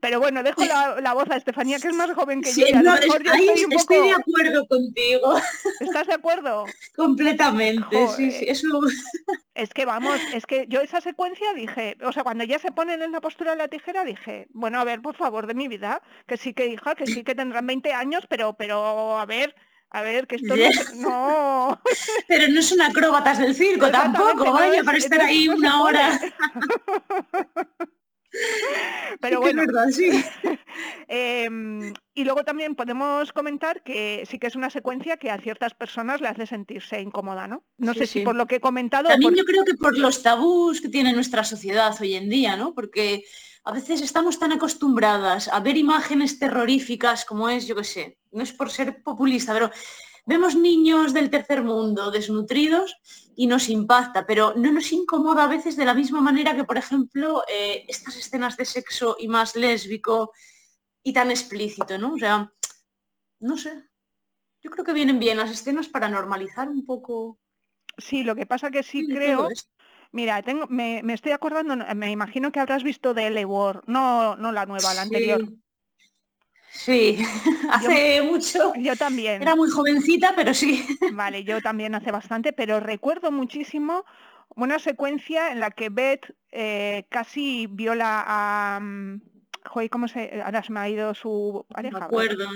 [0.00, 2.66] Pero bueno, dejo la, voz a Estefanía, que es más joven que yo.
[2.66, 5.36] estoy, de acuerdo contigo.
[5.78, 6.64] ¿Estás de acuerdo?
[6.96, 8.46] Completamente, sí, sí.
[9.54, 13.00] Es que vamos, es que yo esa secuencia dije, o sea, cuando ya se ponen
[13.00, 16.02] en la postura de la tijera, dije, bueno, a ver, por favor, de mi vida,
[16.26, 19.54] que sí que hija, que sí que tendrán 20 años, pero, pero, a ver,
[19.90, 20.54] a ver, que esto
[20.96, 21.80] no...
[22.26, 26.18] Pero no son acróbatas del circo tampoco, vaya, para estar ahí una hora.
[29.20, 30.10] Pero bueno, verdad, sí.
[31.08, 35.74] Em, y luego también podemos comentar que sí que es una secuencia que a ciertas
[35.74, 37.64] personas le hace sentirse incómoda, ¿no?
[37.76, 39.10] No sé si por lo que he comentado...
[39.10, 42.72] También yo creo que por los tabús que tiene nuestra sociedad hoy en día, ¿no?
[42.74, 43.24] Porque
[43.64, 48.42] a veces estamos tan acostumbradas a ver imágenes terroríficas como es, yo qué sé, no
[48.42, 49.70] es por ser populista, pero
[50.24, 52.96] vemos niños del tercer mundo desnutridos
[53.34, 56.76] y nos impacta, pero no nos incomoda a veces de la misma manera que, por
[56.76, 60.32] ejemplo, eh, estas escenas de sexo y más lésbico
[61.02, 62.14] y tan explícito, ¿no?
[62.14, 62.52] O sea,
[63.40, 63.84] no sé.
[64.62, 67.40] Yo creo que vienen bien las escenas para normalizar un poco.
[67.98, 69.48] Sí, lo que pasa que sí, creo.
[70.12, 74.52] Mira, tengo, me, estoy acordando, me imagino que habrás visto de L War, no, no
[74.52, 75.40] la nueva, la anterior.
[76.72, 77.18] Sí,
[77.70, 78.72] hace mucho.
[78.76, 79.42] Yo también.
[79.42, 80.84] Era muy jovencita, pero sí.
[81.12, 84.04] Vale, yo también hace bastante, pero recuerdo muchísimo
[84.56, 88.80] una secuencia en la que Beth eh, casi viola a...
[89.64, 90.42] Joder, ¿cómo se...?
[90.44, 91.98] Ahora se me ha ido su pareja.
[91.98, 92.46] No acuerdo.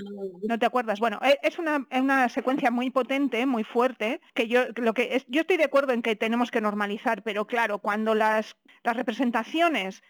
[0.48, 0.58] No.
[0.58, 1.00] te acuerdas.
[1.00, 5.24] Bueno, e, es una, una, secuencia muy potente, muy fuerte, que yo lo que es,
[5.28, 10.02] yo estoy de acuerdo en que tenemos que normalizar, pero claro, cuando las, las representaciones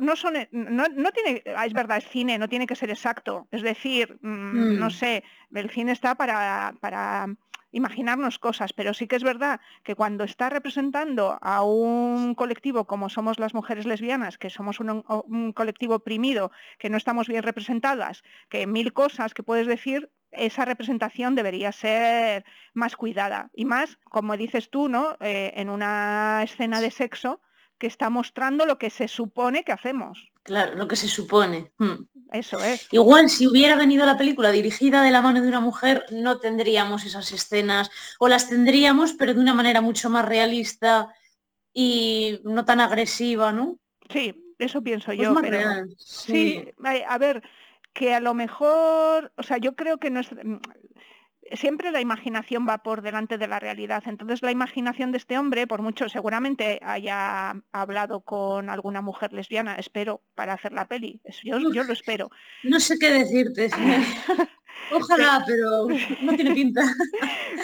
[0.00, 3.48] no son, no, no, tiene, ah, es verdad, es cine, no tiene que ser exacto.
[3.50, 4.90] Es decir, mm, no mm.
[4.90, 7.26] sé, el cine está para, para
[7.72, 13.08] imaginarnos cosas, pero sí que es verdad que cuando está representando a un colectivo como
[13.08, 18.66] somos las mujeres lesbianas, que somos un, colectivo oprimido, que no estamos bien representadas, que
[18.66, 24.70] mil cosas que puedes decir, esa representación debería ser más cuidada y más, como dices
[24.70, 25.16] tú, ¿no?
[25.20, 27.40] Eh, en una escena de sexo
[27.78, 30.30] que está mostrando lo que se supone que hacemos.
[30.50, 31.70] Claro, lo que se supone.
[31.78, 32.06] Hmm.
[32.32, 32.88] Eso es.
[32.90, 37.04] Igual si hubiera venido la película dirigida de la mano de una mujer, no tendríamos
[37.04, 41.14] esas escenas, o las tendríamos, pero de una manera mucho más realista
[41.72, 43.78] y no tan agresiva, ¿no?
[44.12, 45.36] Sí, eso pienso pues yo.
[45.40, 45.86] Pero...
[45.96, 46.64] Sí.
[47.06, 47.44] a ver,
[47.92, 50.30] que a lo mejor, o sea, yo creo que no es,
[51.52, 54.02] siempre la imaginación va por delante de la realidad.
[54.06, 59.76] Entonces la imaginación de este hombre, por mucho seguramente haya hablado con alguna mujer lesbiana,
[59.76, 61.20] espero, para hacer la peli.
[61.42, 62.30] Yo, yo lo espero.
[62.62, 63.70] No sé qué decirte.
[64.92, 65.86] Ojalá, pero
[66.22, 66.82] no tiene pinta.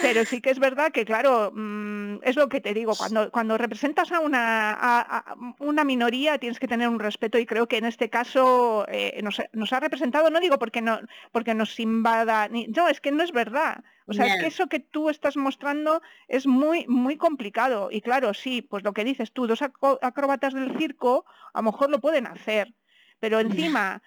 [0.01, 3.57] Pero sí que es verdad que, claro, mm, es lo que te digo, cuando, cuando
[3.57, 5.25] representas a una,
[5.59, 9.21] una minoría tienes que tener un respeto y creo que en este caso eh,
[9.53, 10.99] nos, ha representado, no digo porque, no,
[11.31, 13.83] porque nos invada, ni, no, es que no es verdad.
[14.09, 17.89] O sea, es que eso que tú estás mostrando es muy, muy complicado.
[17.91, 21.89] Y claro, sí, pues lo que dices tú, dos acróbatas del circo a lo mejor
[21.89, 22.73] lo pueden hacer,
[23.19, 24.01] pero encima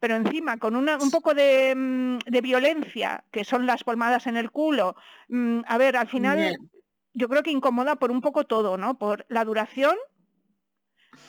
[0.00, 4.96] pero encima con un poco mm, de, violencia, que son las palmadas en el culo,
[5.28, 6.56] mm, a ver, al final
[7.12, 8.98] yo creo que incomoda por un poco todo, ¿no?
[8.98, 9.96] Por la duración,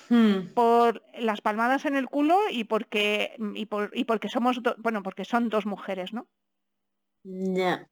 [0.09, 0.53] hmm.
[0.53, 5.03] por las palmadas en el culo y porque mm, y, por, y porque somos bueno
[5.03, 6.27] porque son dos mujeres no
[7.23, 7.89] ya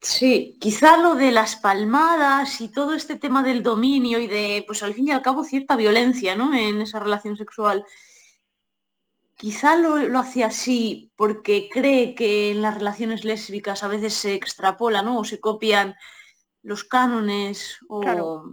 [0.00, 4.82] sí quizá lo de las palmadas y todo este tema del dominio y de pues
[4.82, 7.84] al fin y al cabo cierta violencia no en esa relación sexual
[9.40, 15.00] quizá lo, hacía así porque cree que en las relaciones lésbicas a veces se extrapola,
[15.00, 15.18] ¿no?
[15.18, 15.96] O se copian
[16.62, 18.44] los cánones o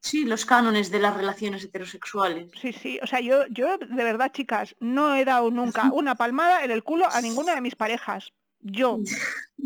[0.00, 2.52] sí, los cánones de las relaciones heterosexuales.
[2.60, 6.62] Sí, sí, o sea, yo, yo de verdad, chicas, no he dado nunca una palmada
[6.62, 8.32] en el culo a ninguna de mis parejas.
[8.66, 8.98] Yo.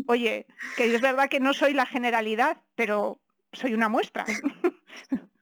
[0.07, 0.45] Oye,
[0.77, 3.19] que es verdad que no soy la generalidad, pero
[3.51, 4.25] soy una muestra.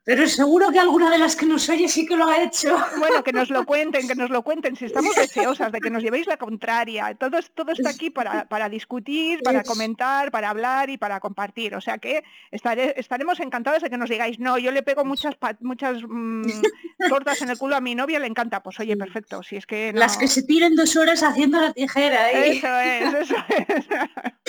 [0.09, 2.75] Pero seguro que alguna de las que nos oye sí que lo ha hecho.
[2.97, 6.01] Bueno, que nos lo cuenten, que nos lo cuenten, si estamos deseosas de que nos
[6.01, 7.13] llevéis la contraria.
[7.13, 11.75] Todo, todo está aquí para, para discutir, para comentar, para hablar y para compartir.
[11.75, 16.01] O sea que estaremos encantados de que nos digáis, no, yo le pego muchas muchas
[16.01, 16.41] mm,
[17.07, 18.63] tortas en el culo a mi novia, le encanta.
[18.63, 22.31] Pues oye, perfecto, si es que Las que se tiren dos horas haciendo la tijera.
[22.31, 22.57] ¿eh?
[22.57, 23.87] Eso es, eso es.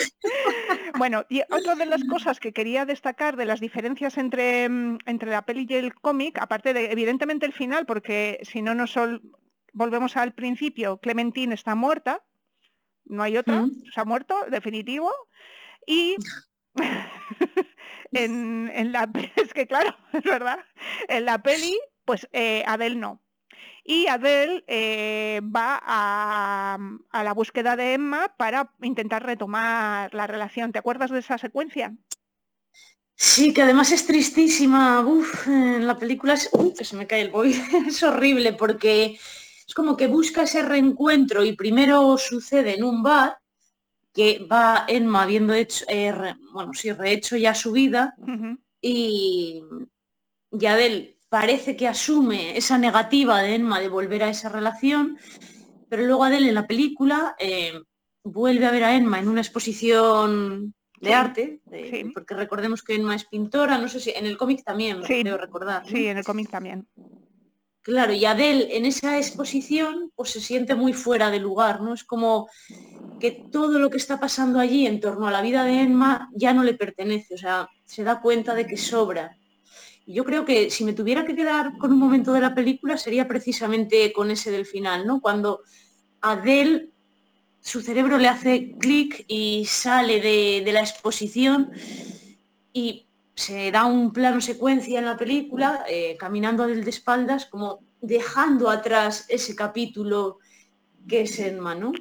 [0.97, 5.29] bueno, y otra de las cosas que quería destacar de las diferencias entre, mm, entre
[5.29, 8.97] la y el cómic, aparte de evidentemente el final, porque si no nos
[9.73, 12.23] volvemos al principio, Clementine está muerta,
[13.05, 15.11] no hay otra, se ha muerto, definitivo,
[15.85, 16.15] y
[18.11, 20.59] en, la es que claro, es verdad,
[21.07, 23.21] en la peli, pues eh, Adele no.
[23.83, 26.77] Y Adele eh, va a,
[27.09, 30.71] a, la búsqueda de Emma para intentar retomar la relación.
[30.71, 31.95] ¿Te acuerdas de esa secuencia?
[33.23, 35.01] Sí, que además es tristísima.
[35.01, 36.49] Uf, en la película es...
[36.75, 37.51] que se me cae el boy.
[37.87, 39.19] es horrible porque
[39.67, 43.37] es como que busca ese reencuentro y primero sucede en un bar
[44.11, 46.11] que va Emma habiendo hecho, eh,
[46.51, 48.15] bueno, sí, rehecho ya su vida
[48.81, 49.61] y,
[50.51, 55.19] y Adel parece que asume esa negativa de Emma de volver a esa relación,
[55.87, 57.79] pero luego Adel en la película eh,
[58.23, 61.59] vuelve a ver a Emma en una exposición de arte,
[62.13, 65.23] porque recordemos que Emma es pintora, no sé si en el cómic también, sí.
[65.23, 65.85] debo recordar.
[65.87, 66.87] Sí, en el cómic también.
[67.81, 71.95] Claro, y Adele en esa exposición pues se siente muy fuera de lugar, ¿no?
[71.95, 72.47] Es como
[73.19, 76.53] que todo lo que está pasando allí en torno a la vida de Emma ya
[76.53, 79.35] no le pertenece, o sea, se da cuenta de que sobra.
[80.05, 82.97] Y yo creo que si me tuviera que quedar con un momento de la película
[82.97, 85.19] sería precisamente con ese del final, ¿no?
[85.19, 85.61] Cuando
[86.21, 86.90] Adele
[87.61, 91.71] su cerebro le hace clic y sale de, la exposición
[92.73, 98.69] y se da un plano secuencia en la película, eh, caminando de espaldas, como dejando
[98.69, 100.39] atrás ese capítulo
[101.07, 101.93] que es Emma, ¿no?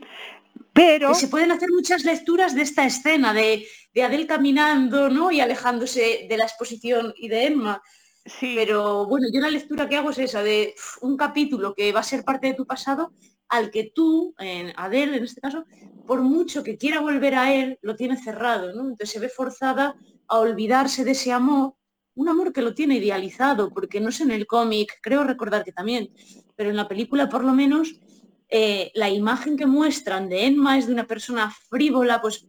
[0.73, 1.15] Pero...
[1.15, 5.31] se pueden hacer muchas lecturas de esta escena, de, de Adele caminando ¿no?
[5.31, 7.83] y alejándose de la exposición y de Emma.
[8.25, 8.55] Sí.
[8.55, 12.05] Pero bueno, yo la lectura que hago es esa, de un capítulo que va a
[12.05, 13.13] ser parte de tu pasado,
[13.51, 15.65] al que tú, en Adele en este caso,
[16.07, 18.83] por mucho que quiera volver a él, lo tiene cerrado, ¿no?
[18.83, 19.95] Entonces se ve forzada
[20.29, 21.75] a olvidarse de ese amor,
[22.15, 25.73] un amor que lo tiene idealizado, porque no sé en el cómic, creo recordar que
[25.73, 26.11] también,
[26.55, 28.01] pero en la película por lo menos
[28.49, 32.47] eh, la imagen que muestran de Emma es de una persona frívola, pues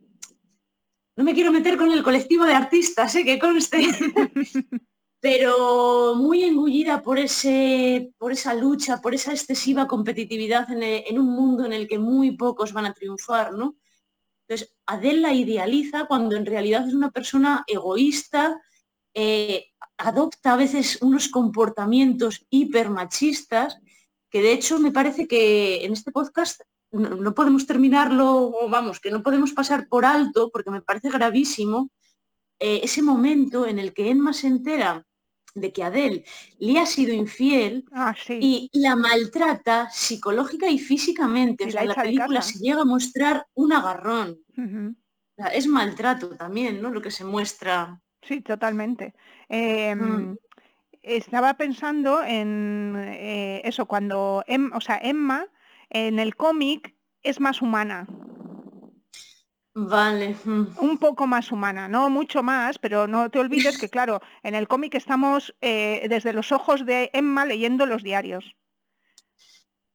[1.16, 3.26] no me quiero meter con el colectivo de artistas, ¿eh?
[3.26, 3.80] que conste,
[5.22, 11.64] pero muy engullida por, ese, por esa lucha, por esa excesiva competitividad en, un mundo
[11.64, 13.76] en el que muy pocos van a triunfar, ¿no?
[14.48, 18.60] Entonces, Adele la idealiza cuando en realidad es una persona egoísta,
[19.14, 19.68] eh,
[19.98, 23.78] adopta a veces unos comportamientos hipermachistas
[24.32, 26.62] que de hecho me parece que en este podcast
[26.92, 31.92] no, podemos terminarlo, vamos, que no podemos pasar por alto, porque me parece gravísimo,
[32.60, 35.06] eh, ese momento en el que Emma se entera
[35.54, 36.24] de que Adele
[36.60, 41.66] le ha sido infiel ah, y la maltrata psicológica y físicamente.
[41.66, 44.40] en la, película se llega a mostrar un agarrón.
[45.54, 46.90] es maltrato también, ¿no?
[46.90, 48.02] Lo que se muestra.
[48.22, 49.14] Sí, totalmente.
[49.50, 50.38] Em, mm
[51.04, 55.48] estaba pensando en eh, eso, cuando, em, o sea, Emma
[55.90, 58.08] en el cómic es más humana.
[59.74, 60.36] Vale.
[60.44, 60.68] Mm.
[60.80, 64.68] Un poco más humana, no mucho más, pero no te olvides que, claro, en el
[64.68, 68.56] cómic estamos eh, desde los ojos de Emma leyendo los diarios.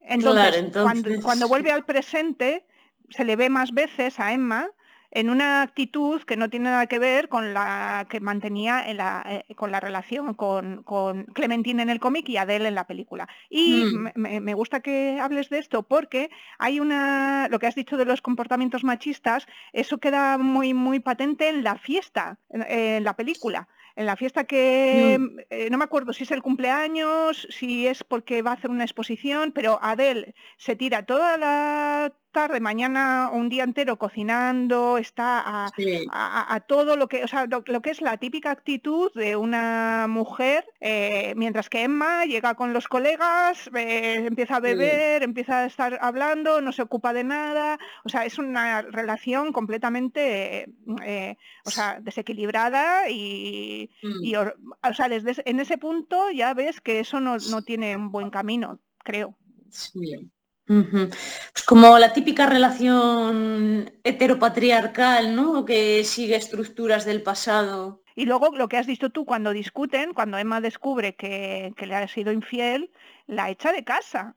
[0.01, 1.23] entonces...
[1.23, 2.67] cuando, vuelve al presente,
[3.11, 4.71] se le ve más veces a Emma
[5.17, 9.73] en una actitud que no tiene nada que ver con la que mantenía eh, con
[9.73, 10.85] la relación con,
[11.33, 13.27] Clementine en el cómic y Adele en la película.
[13.49, 14.11] Y mm.
[14.15, 18.21] me, gusta que hables de esto porque hay una, lo que has dicho de los
[18.21, 24.17] comportamientos machistas, eso queda muy, muy patente en la fiesta, en, la película en la
[24.17, 25.39] fiesta que mm.
[25.49, 28.85] eh, no me acuerdo si es el cumpleaños, si es porque va a hacer una
[28.85, 36.61] exposición, pero Adele se tira toda la tarde, mañana un día entero cocinando, está a,
[36.69, 41.33] todo lo que, o sea, lo, que es la típica actitud de una mujer, eh,
[41.35, 46.61] mientras que Emma llega con los colegas, eh, empieza a beber, empieza a estar hablando,
[46.61, 50.69] no se ocupa de nada, o sea, es una relación completamente,
[51.07, 54.37] eh, o sea, desequilibrada y, mm.
[54.83, 58.29] o, sea, desde en ese punto ya ves que eso no, no tiene un buen
[58.29, 59.39] camino, creo.
[59.71, 60.31] Sí.
[60.67, 65.65] Pues como la típica relación heteropatriarcal, ¿no?
[65.65, 68.03] Que sigue estructuras del pasado.
[68.17, 72.09] Y luego lo que has dicho tú, cuando discuten, cuando Emma descubre que, le ha
[72.09, 72.91] sido infiel,
[73.27, 74.35] la echa de casa.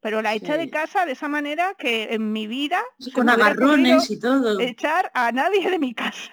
[0.00, 2.80] Pero la echa de casa de esa manera que en mi vida...
[3.12, 4.60] Con agarrones y todo.
[4.60, 6.30] Echar a nadie de mi casa.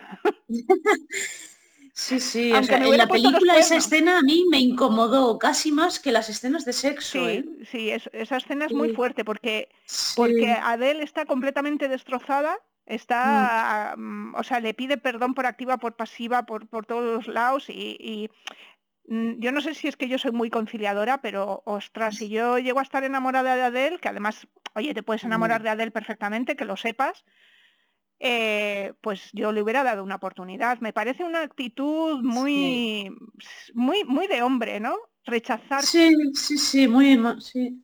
[1.96, 6.28] Sí, sí, en la película esa escena a mí me incomodó casi más que las
[6.28, 7.20] escenas de sexo.
[7.20, 7.46] Sí, ¿eh?
[7.70, 9.70] sí, esa escena es muy fuerte porque,
[10.16, 15.96] porque Adele está completamente destrozada, está, mm, o sea, le pide perdón por activa, por
[15.96, 18.28] pasiva, por, por todos los lados y,
[19.08, 22.58] mm, yo no sé si es que yo soy muy conciliadora, pero ostras, si yo
[22.58, 26.56] llego a estar enamorada de Adele, que además, oye, te puedes enamorar de Adele perfectamente,
[26.56, 27.24] que lo sepas,
[28.26, 30.80] eh, pues yo le hubiera dado una oportunidad.
[30.80, 33.11] Me parece una actitud muy,
[33.74, 34.95] muy, muy de hombre, ¿no?
[35.26, 35.84] Rechazar.
[35.84, 37.84] Sí, sí, sí, muy, sí,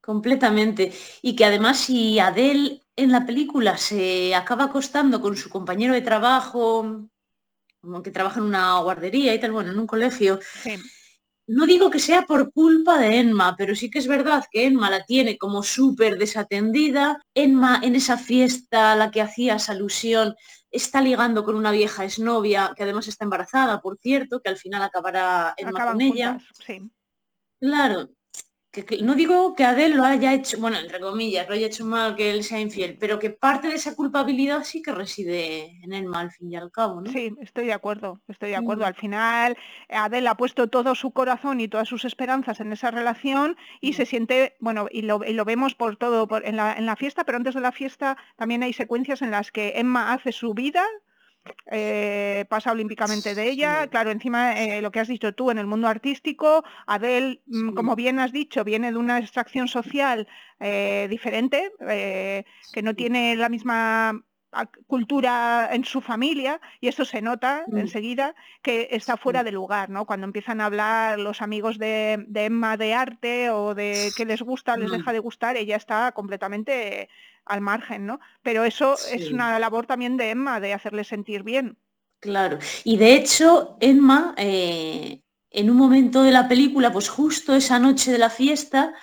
[0.00, 0.92] completamente.
[1.20, 6.00] Y que además si Adele en la película se acaba acostando con su compañero de
[6.00, 7.06] trabajo,
[7.82, 10.40] como que trabaja en una guardería y tal, bueno, en un colegio.
[11.46, 14.90] No digo que sea por culpa de Enma, pero sí que es verdad que Enma
[14.90, 17.20] la tiene como súper desatendida.
[17.34, 20.34] Enma en esa fiesta a la que hacías alusión
[20.70, 24.82] está ligando con una vieja exnovia que además está embarazada, por cierto, que al final
[24.82, 26.38] acabará Enma con ella.
[27.60, 28.10] Claro,
[29.02, 32.30] no digo que Adele lo haya hecho, bueno, entre comillas, lo haya hecho mal, que
[32.30, 36.30] él sea infiel, pero que parte de esa culpabilidad sí que reside en él, al
[36.30, 37.10] fin y al cabo, ¿no?
[37.10, 38.82] Sí, estoy de acuerdo, estoy de acuerdo.
[38.84, 38.86] Mm.
[38.86, 39.56] Al final,
[39.88, 44.04] Adele ha puesto todo su corazón y todas sus esperanzas en esa relación y se
[44.04, 44.06] mm.
[44.06, 47.60] siente, bueno, y lo, vemos por todo en, la, en la fiesta, pero antes de
[47.60, 50.84] la fiesta también hay secuencias en las que Emma hace su vida,
[51.70, 53.86] eh, pasa olímpicamente de ella.
[53.88, 57.96] Claro, encima eh, lo que has dicho tú en el mundo artístico, Adele, mm, como
[57.96, 60.28] bien has dicho, viene de una extracción social
[60.60, 64.24] eh, diferente, que no tiene la misma
[64.86, 67.78] cultura en su familia y eso se nota Mm.
[67.78, 70.06] enseguida que está fuera de lugar, ¿no?
[70.06, 74.42] Cuando empiezan a hablar los amigos de, de Emma de arte o de qué les
[74.42, 74.92] gusta, les Mm.
[74.96, 77.08] deja de gustar, ella está completamente
[77.44, 78.20] al margen, ¿no?
[78.42, 81.76] Pero eso es una labor también de Emma, de hacerle sentir bien.
[82.20, 82.58] Claro.
[82.84, 88.10] Y de hecho, Emma, eh, en un momento de la película, pues justo esa noche
[88.12, 88.94] de la fiesta,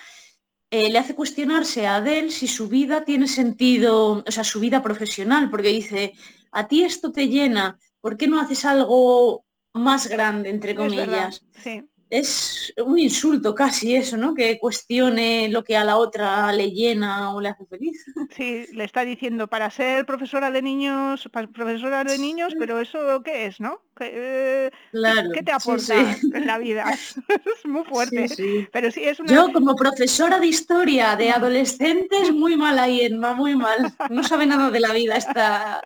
[0.72, 4.82] eh, le hace cuestionarse a Adele si su vida tiene sentido, o sea, su vida
[4.82, 6.14] profesional, porque dice,
[6.50, 9.44] a ti esto te llena, ¿por qué no haces algo
[9.74, 11.44] más grande, entre Es comillas?
[11.62, 11.84] sí.
[12.08, 14.34] Es un insulto casi eso, ¿no?
[14.34, 18.04] Que cuestione lo que a la otra le llena o le hace feliz.
[18.36, 23.46] Sí, le está diciendo para ser profesora de niños, profesora de niños, pero eso qué
[23.46, 23.80] es, ¿no?
[23.96, 25.30] ¿Qué, eh, Claro.
[25.32, 26.30] qué te aporta sí.
[26.34, 26.84] en la vida?
[26.92, 28.28] es muy fuerte.
[28.28, 28.68] Sí.
[28.72, 29.32] Pero sí es una.
[29.32, 33.92] Yo como profesora de historia de adolescentes, muy mal ahí, Emma, muy mal.
[34.10, 35.82] No sabe nada de la vida esta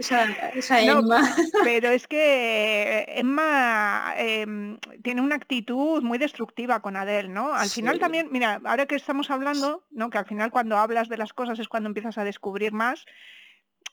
[0.00, 0.24] esa,
[0.54, 1.22] esa No, Emma.
[1.62, 7.52] Pero es que Emma em, tiene una actitud muy destructiva con Adele, ¿no?
[7.52, 10.10] Al final también, mira, ahora que estamos hablando, ¿no?
[10.10, 13.04] Que al final cuando hablas de las cosas es cuando empiezas a descubrir más.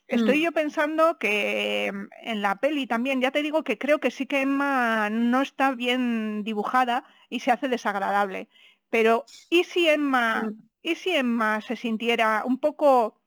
[0.08, 0.44] Estoy Mm.
[0.44, 4.26] yo pensando que em, en la peli también, ya te digo que creo que sí
[4.26, 8.50] que Emma no está bien dibujada y se hace desagradable.
[8.90, 10.68] Pero, ¿y si Emma, Mm.
[10.82, 13.22] y si Emma se sintiera un poco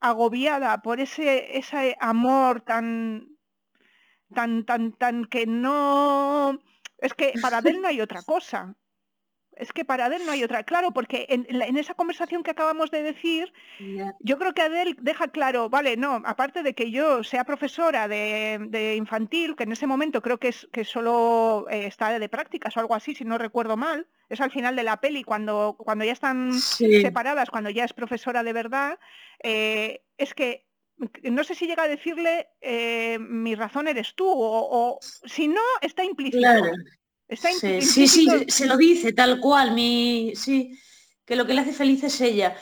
[0.00, 3.28] agobiada por ese, ese amor tan,
[4.34, 6.60] tan, tan, tan que no.
[6.98, 8.76] Es que para Adele no hay otra cosa.
[9.56, 10.64] Es que para Adele no hay otra.
[10.64, 13.52] Claro, porque en, esa conversación que acabamos de decir,
[14.20, 18.58] yo creo que Adele deja claro, vale, no, aparte de que yo sea profesora de,
[18.68, 22.76] de infantil, que en ese momento creo que es que solo eh, está de prácticas
[22.76, 26.04] o algo así, si no recuerdo mal, es al final de la peli cuando, cuando
[26.04, 27.00] ya están Sí.
[27.00, 28.98] separadas, cuando ya es profesora de verdad,
[29.42, 30.66] eh, es que
[31.22, 35.60] no sé si llega a decirle eh, mi razón eres tú o, o si no
[35.80, 36.38] está implícito.
[36.38, 36.72] Claro.
[37.28, 40.78] Está Sí, sí, sí, se lo dice tal cual, mi, sí,
[41.24, 42.56] que lo que le hace feliz es ella.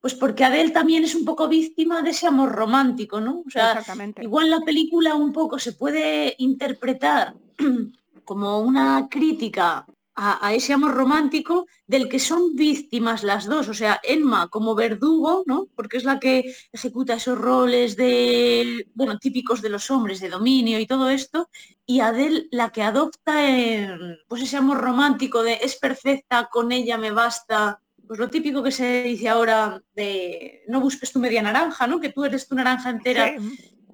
[0.00, 3.42] Pues porque Adele también es un poco víctima de ese amor romántico, ¿no?
[3.46, 4.22] O sea, Exactamente.
[4.22, 7.34] igual la película un poco se puede interpretar
[8.24, 9.86] como una crítica
[10.20, 13.68] a, ese amor romántico del que son víctimas las dos.
[13.68, 15.68] O sea, Emma como verdugo, ¿no?
[15.76, 20.80] Porque es la que ejecuta esos roles de, bueno, típicos de los hombres, de dominio
[20.80, 21.48] y todo esto,
[21.86, 23.88] y Adele la que adopta eh,
[24.26, 27.80] pues ese amor romántico de es perfecta, con ella me basta.
[28.06, 32.00] Pues lo típico que se dice ahora de no busques tu media naranja, ¿no?
[32.00, 33.36] Que tú eres tu naranja entera.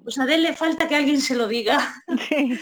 [0.05, 1.79] Pues a le falta que alguien se lo diga.
[2.29, 2.59] Sí.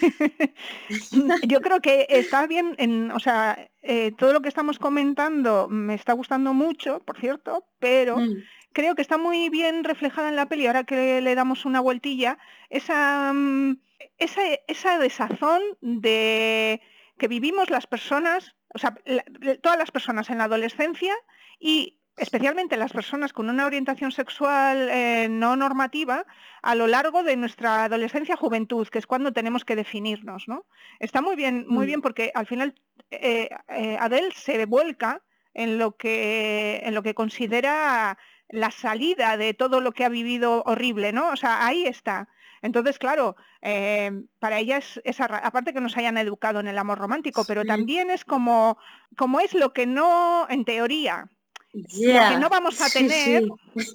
[1.43, 5.93] Yo creo que está bien, en, o sea, eh, todo lo que estamos comentando me
[5.93, 10.47] está gustando mucho, por cierto, pero Mm, creo que está muy bien reflejada en la
[10.47, 12.37] peli, ahora que le damos una vueltilla,
[12.69, 13.77] esa, mm,
[14.19, 16.81] esa, esa desazón de
[17.17, 19.25] que vivimos las personas, o sea, la-
[19.61, 21.13] todas las personas en la adolescencia
[21.59, 26.25] y especialmente las personas con una orientación sexual eh, no normativa
[26.61, 30.65] a lo largo de nuestra adolescencia juventud, que es cuando tenemos que definirnos, ¿no?
[30.99, 31.87] Está muy bien, muy Mm.
[31.87, 32.75] bien porque al final
[33.11, 35.21] eh, eh, Adele se vuelca
[35.53, 38.17] en lo que en lo que considera
[38.49, 41.29] la salida de todo lo que ha vivido horrible, ¿no?
[41.29, 42.27] O sea, ahí está.
[42.61, 46.99] Entonces, claro, eh, para ella es, es aparte que nos hayan educado en el amor
[46.99, 47.67] romántico, pero Sí.
[47.67, 48.77] también es como,
[49.17, 51.29] como es lo que no, en teoría,
[51.73, 53.87] ya, lo que no vamos a sí, tener, sí.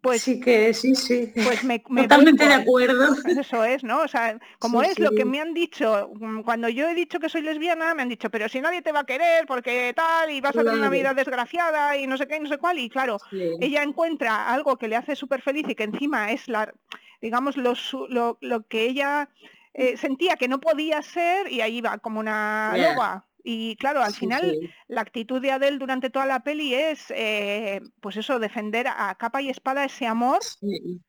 [0.00, 1.32] pues, sí que sí, sí.
[1.34, 3.14] pues me, me Totalmente de acuerdo.
[3.24, 4.00] Eso es, ¿no?
[4.02, 7.18] O sea, como Sí, es lo que me han dicho, mm, cuando yo he dicho
[7.20, 10.30] que soy lesbiana, me han dicho, pero si nadie te va a querer, porque tal,
[10.30, 12.78] y vas a tener una vida desgraciada, y no sé qué, y no sé cuál,
[12.78, 13.18] y claro,
[13.60, 16.72] ella encuentra algo que le hace súper feliz y que encima es la,
[17.20, 19.28] digamos, lo, su- lo, lo que ella
[19.74, 23.26] eh, sentía que no podía ser, y ahí va como una loba.
[23.44, 24.70] Y claro, al Sí, final sí.
[24.88, 29.42] la actitud de Adele durante toda la peli es, eh, pues eso, defender a capa
[29.42, 31.00] y espada ese amor Sí.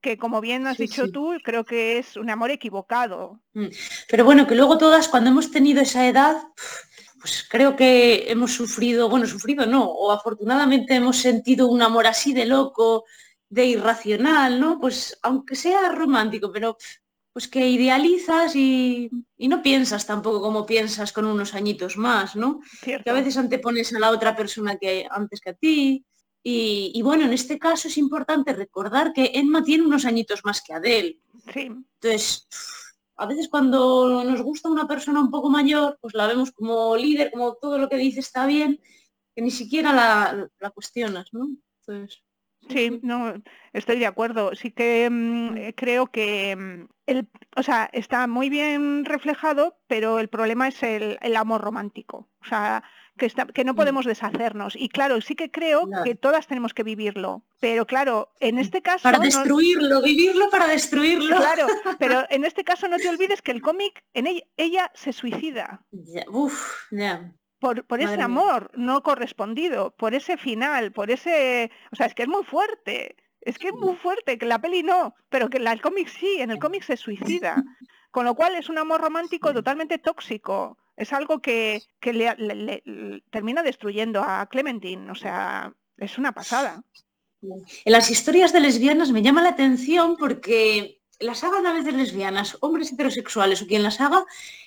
[0.00, 3.40] que como bien has dicho tú, creo que es un amor equivocado.
[3.54, 3.66] Mm.
[4.10, 6.36] Pero bueno, que luego todas cuando hemos tenido esa edad,
[7.20, 12.34] pues creo que hemos sufrido, bueno, sufrido no, o afortunadamente hemos sentido un amor así
[12.34, 13.04] de loco,
[13.48, 14.78] de irracional, ¿no?
[14.78, 16.76] Pues aunque sea romántico, pero
[17.34, 22.60] pues que idealizas y, y no piensas tampoco como piensas con unos añitos más, ¿no?
[22.80, 26.06] que a veces antepones a la otra persona que antes que a ti.
[26.44, 30.62] Y, y bueno, en este caso es importante recordar que Emma tiene unos añitos más
[30.62, 31.18] que Adele.
[31.52, 32.46] Sí, Entonces,
[33.16, 37.32] a veces cuando nos gusta una persona un poco mayor, pues la vemos como líder,
[37.32, 38.80] como todo lo que dice está bien,
[39.34, 41.48] que ni siquiera la, la cuestionas, ¿no?
[41.80, 42.22] Entonces,
[42.68, 43.34] Sí, no,
[43.72, 44.54] estoy de acuerdo.
[44.54, 50.18] Sí que mm, eh, creo que mm, el, o sea, está muy bien reflejado, pero
[50.18, 52.28] el problema es el, el amor romántico.
[52.42, 52.84] O sea,
[53.16, 54.74] que, está, que no podemos deshacernos.
[54.76, 57.44] Y claro, sí que creo que todas tenemos que vivirlo.
[57.60, 59.02] Pero claro, en este caso...
[59.02, 61.36] Para destruirlo, vivirlo para destruirlo.
[61.36, 61.66] Claro,
[61.98, 65.84] pero en este caso no te olvides que el cómic, en ella, ella se suicida.
[66.28, 67.32] uf, ya
[67.88, 71.70] por, ese amor no correspondido, por ese final, por ese...
[71.92, 73.16] O sea, es que es muy fuerte.
[73.40, 76.50] Es que es muy fuerte, que la peli no, pero que el cómic sí, en
[76.50, 77.62] el cómic se suicida.
[78.10, 80.78] Con lo cual es un amor romántico totalmente tóxico.
[80.96, 82.82] Es algo que, le,
[83.30, 85.10] termina destruyendo a Clementine.
[85.10, 86.82] O sea, es una pasada.
[87.42, 92.56] En las historias de lesbianas me llama la atención porque las hagan a veces lesbianas,
[92.60, 94.24] hombres heterosexuales o quien las haga,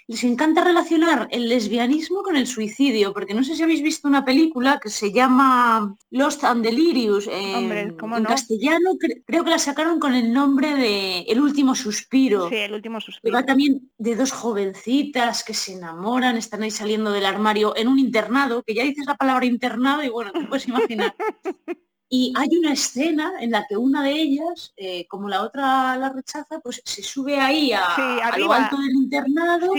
[0.07, 4.23] les encanta relacionar el lesbianismo con el suicidio, porque no sé si habéis visto una
[4.23, 8.91] película que se llama Lost and Delirious, en castellano
[9.25, 12.49] creo que la sacaron con el nombre de El último suspiro.
[12.49, 13.35] Sí, el último suspiro.
[13.35, 17.99] Va también de dos jovencitas que se enamoran, están ahí saliendo del armario en un
[17.99, 21.13] internado, que ya dices la palabra internado y bueno, te puedes imaginar.
[22.09, 26.09] Y hay una escena en la que una de ellas, eh, como la otra la
[26.09, 29.73] rechaza, pues se sube ahí a, lo alto del internado,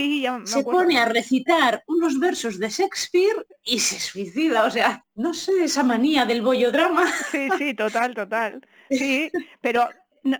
[0.45, 4.65] se pone a recitar unos versos de Shakespeare y se suicida.
[4.65, 7.11] O sea, no sé, esa manía del bollodrama.
[7.31, 8.61] Sí, sí, total, total.
[8.91, 9.89] Sí, pero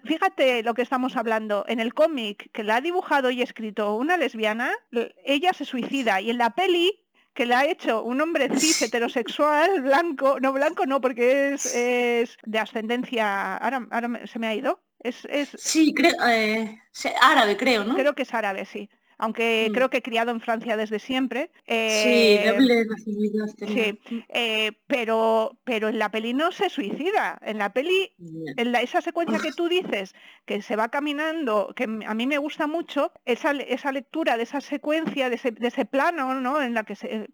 [0.04, 1.66] fíjate lo que estamos hablando.
[1.68, 4.74] En el cómic que la ha dibujado y escrito una lesbiana,
[5.26, 7.00] ella se suicida y en la peli
[7.40, 12.38] que le ha hecho un hombre cis heterosexual, blanco, no blanco no, porque es, es
[12.44, 14.84] de ascendencia, ahora, ahora se me ha ido.
[15.00, 15.48] Es, es...
[15.56, 16.82] Sí, creo, eh,
[17.22, 17.96] árabe creo, ¿no?
[17.96, 18.90] Creo que es árabe, sí
[19.20, 19.74] aunque mm.
[19.74, 21.52] creo que he criado en Francia desde siempre.
[21.68, 23.46] sí, eh, doble nacionalidad.
[23.68, 27.38] Sí, eh, pero, pero en la peli no se suicida.
[27.44, 28.14] En la peli,
[28.58, 30.16] en esa secuencia que tú dices,
[30.46, 34.62] que se va caminando, que a mí me gusta mucho, esa, esa lectura de esa
[34.62, 36.62] secuencia, de ese, plano, ¿no?
[36.62, 37.30] En la que se...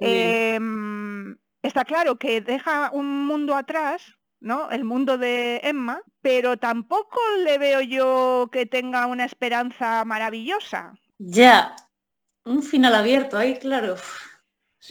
[0.00, 4.70] Em, está claro que deja un mundo atrás ¿no?
[4.70, 10.94] El mundo de Emma, pero tampoco le veo yo que tenga una esperanza maravillosa.
[11.18, 11.74] Ya,
[12.44, 13.96] un final abierto ahí, claro.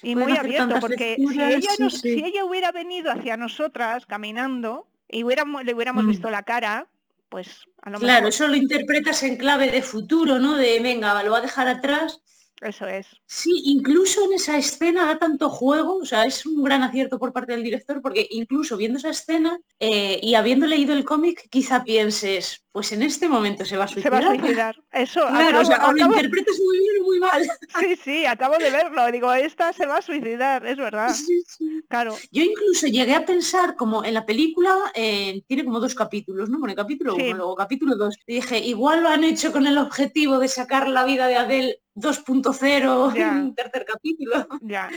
[0.01, 5.63] y muy abierto, porque si ella, si ella, hubiera venido hacia nosotras caminando y hubiéramos,
[5.63, 6.09] le hubiéramos mm.
[6.09, 6.87] visto la cara,
[7.29, 10.55] pues a lo Claro, eso lo interpretas en clave de futuro, ¿no?
[10.55, 12.21] De venga, lo va a dejar atrás
[12.61, 13.07] eso es.
[13.25, 17.31] Sí, incluso en esa escena da tanto juego, o sea, es un gran acierto por
[17.31, 21.83] parte del director, porque incluso viendo esa escena eh, y habiendo leído el cómic, quizá
[21.83, 24.21] pienses, pues en este momento se va a suicidar.
[24.21, 24.75] Se va a suicidar.
[24.91, 25.21] Eso.
[25.37, 27.43] Claro, o, sea, lo interpretas muy bien o muy mal.
[27.79, 29.11] Sí, sí, acabo de verlo.
[29.11, 31.13] Digo, esta se va a suicidar, es verdad.
[31.13, 31.83] Sí, sí.
[31.89, 32.15] Claro.
[32.31, 36.59] Yo incluso llegué a pensar, como en la película eh, tiene como dos capítulos, ¿no?
[36.59, 38.15] Bueno, capítulo 1, luego capítulo 2.
[38.25, 43.15] dije, igual lo han hecho con el objetivo de sacar la vida de Adele 2.0
[43.15, 44.47] en un tercer capítulo.
[44.61, 44.89] Ya.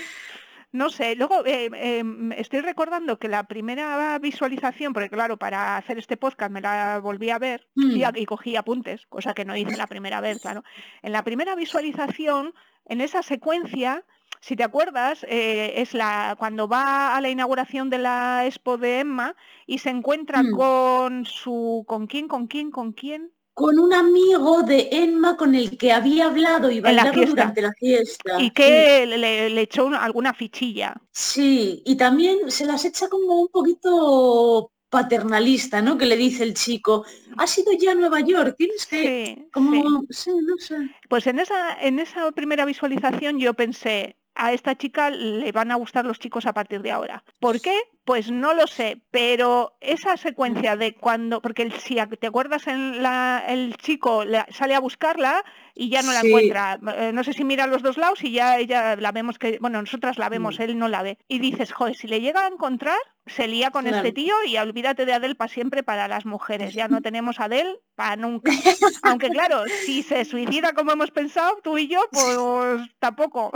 [0.72, 5.98] No sé, luego eh, em, estoy recordando que la primera visualización, porque claro, para hacer
[5.98, 8.14] este podcast me la volví a ver mm.
[8.14, 10.62] y, cogí apuntes, cosa que no hice la primera vez, claro.
[11.02, 14.04] En la primera visualización, en esa secuencia,
[14.40, 19.00] si te acuerdas, eh, es la cuando va a la inauguración de la expo de
[19.00, 19.34] Emma
[19.66, 20.52] y se encuentra mm.
[20.52, 22.28] con su ¿con quién?
[22.28, 22.70] ¿Con quién?
[22.70, 23.32] ¿Con quién?
[23.54, 28.40] Con un amigo de Emma con el que había hablado y bailado durante la fiesta.
[28.40, 30.94] Y que le, echó alguna fichilla.
[31.12, 35.96] Sí, y también se las echa como un poquito paternalista, ¿no?
[35.96, 37.04] Que le dice el chico,
[37.36, 39.48] has ido ya a Nueva York, tienes que...
[39.52, 40.02] como...
[40.10, 40.30] Sí.
[40.42, 40.76] no sé.
[41.08, 45.76] Pues en esa, en esa primera visualización yo pensé, a esta chica le van a
[45.76, 47.22] gustar los chicos a partir de ahora.
[47.38, 47.76] ¿Por qué?
[48.04, 53.44] Pues no lo sé, pero esa secuencia de cuando, porque si te acuerdas, en la,
[53.46, 56.80] el chico sale a buscarla y ya no la encuentra.
[56.96, 59.58] Eh, no sé si mira a los dos lados y ya ella la vemos que,
[59.60, 61.18] bueno, nosotras la vemos, él no la ve.
[61.28, 62.98] Y dices, joder, si le llega a encontrar,
[63.34, 66.74] se lía con este tío y olvídate de Adel para siempre para las mujeres.
[66.74, 68.52] Ya no tenemos a Adel para nunca.
[69.02, 73.52] Aunque claro, si se suicida como hemos pensado, tú y yo, pues tampoco.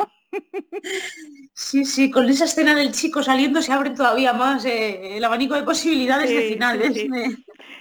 [1.52, 5.54] Sí, sí, con esa escena del chico saliendo se abre todavía más eh, el abanico
[5.54, 7.06] de posibilidades de finales.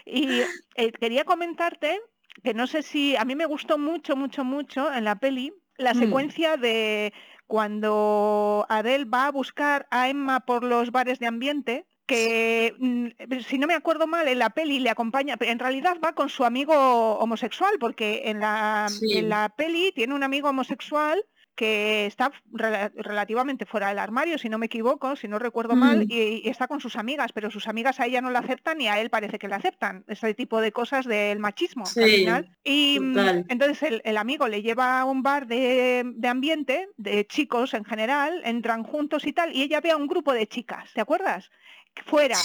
[0.06, 0.42] Y
[0.76, 2.00] eh, quería comentarte
[2.44, 5.94] que no sé si a mí me gustó mucho, mucho, mucho en la peli la
[5.94, 6.00] mm.
[6.00, 7.14] secuencia de
[7.54, 13.60] cuando Adele va a buscar a Emma por los bares de ambiente que mm, si
[13.60, 16.74] no me acuerdo mal en la peli le acompaña, en realidad va con su amigo
[17.20, 21.24] homosexual, porque en la, en la peli tiene un amigo homosexual
[21.56, 26.48] que está relativamente fuera del armario, si no me equivoco, si no recuerdo mal, y,
[26.50, 29.10] está con sus amigas, pero sus amigas a ella no la aceptan y a él
[29.10, 30.04] parece que la aceptan.
[30.08, 32.58] Ese tipo de cosas del machismo al final.
[32.64, 37.86] Y mm, entonces el, amigo le lleva a un bar de, ambiente, de chicos en
[37.86, 41.52] general, entran juntos y tal, y ella ve a un grupo de chicas, ¿te acuerdas?
[42.06, 42.38] Fuera.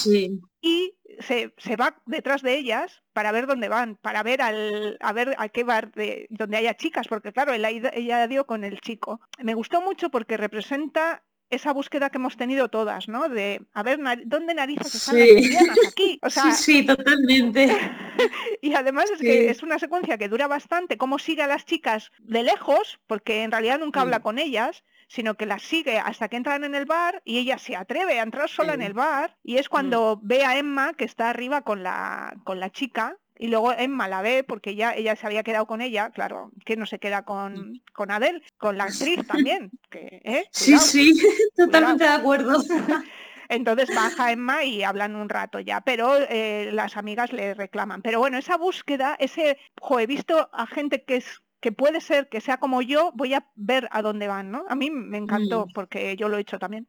[0.60, 5.34] Y se, va detrás de ellas para ver dónde van, para ver al, a ver
[5.38, 9.20] a qué bar de, donde haya chicas, porque claro, ella, ella dio con el chico.
[9.38, 13.28] Me gustó mucho porque representa esa búsqueda que hemos tenido todas, ¿no?
[13.28, 15.50] De a ver dónde narices están sí.
[15.50, 16.20] las aquí.
[16.28, 17.68] sí, sí, totalmente.
[18.62, 22.10] y además es que es una secuencia que dura bastante, cómo sigue a las chicas
[22.18, 26.36] de lejos, porque en realidad nunca habla con ellas, sino que las sigue hasta que
[26.36, 29.56] entran en el bar y ella se atreve a entrar sola en el bar y
[29.56, 30.26] es cuando mm.
[30.28, 34.20] ve a Emma que está arriba con la, con la chica y luego Emma la
[34.20, 37.54] ve porque ya ella se había quedado con ella, claro, que no se queda con,
[37.54, 37.80] mm.
[37.92, 39.70] con Adele, con la actriz también.
[39.90, 40.44] Que, ¿eh?
[40.52, 41.14] Sí, sí,
[41.56, 42.62] totalmente de acuerdo.
[43.48, 48.02] Entonces baja Emma y hablan un rato ya, pero eh, las amigas le reclaman.
[48.02, 52.28] Pero bueno, esa búsqueda, ese, jo, he visto a gente que es que puede ser
[52.28, 54.64] que sea como yo, voy a ver a dónde van, ¿no?
[54.68, 55.72] A mí me encantó mm.
[55.72, 56.86] porque yo lo he hecho también.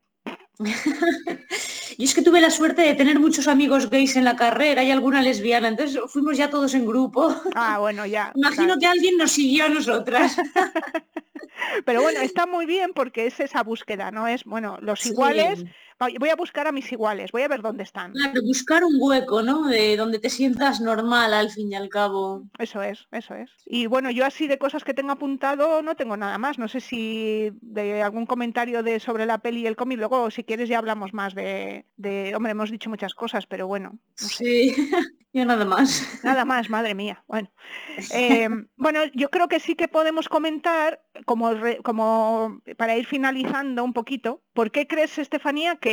[1.97, 4.91] y es que tuve la suerte de tener muchos amigos gays en la carrera y
[4.91, 7.34] alguna lesbiana, entonces fuimos ya todos en grupo.
[7.55, 8.32] Ah, bueno, ya.
[8.36, 10.38] Imagino que alguien nos siguió a nosotras.
[11.86, 14.28] Pero bueno, está muy bien porque es esa búsqueda, ¿no?
[14.28, 15.65] Es, bueno, los iguales
[16.20, 18.14] voy a buscar a mis iguales, voy a ver dónde están.
[18.14, 19.68] Claro, buscar un hueco, ¿no?
[19.68, 22.43] De donde te sientas normal al fin y al cabo.
[22.58, 23.52] Eso es, eso es.
[23.66, 26.58] Y bueno, yo así de cosas que tengo apuntado no tengo nada más.
[26.58, 30.43] No sé si de algún comentario de sobre la peli y el cómic, luego si
[30.43, 34.00] quieres ya hablamos más de, de hombre, hemos dicho muchas cosas, pero bueno.
[34.16, 34.74] Sí.
[35.32, 36.24] Yo nada más.
[36.24, 37.24] Nada más, madre mía.
[37.28, 37.52] Bueno,
[38.14, 41.52] em, bueno, yo creo que sí que podemos comentar, como,
[41.84, 45.89] como para ir finalizando un poquito, ¿por qué crees, Estefanía, que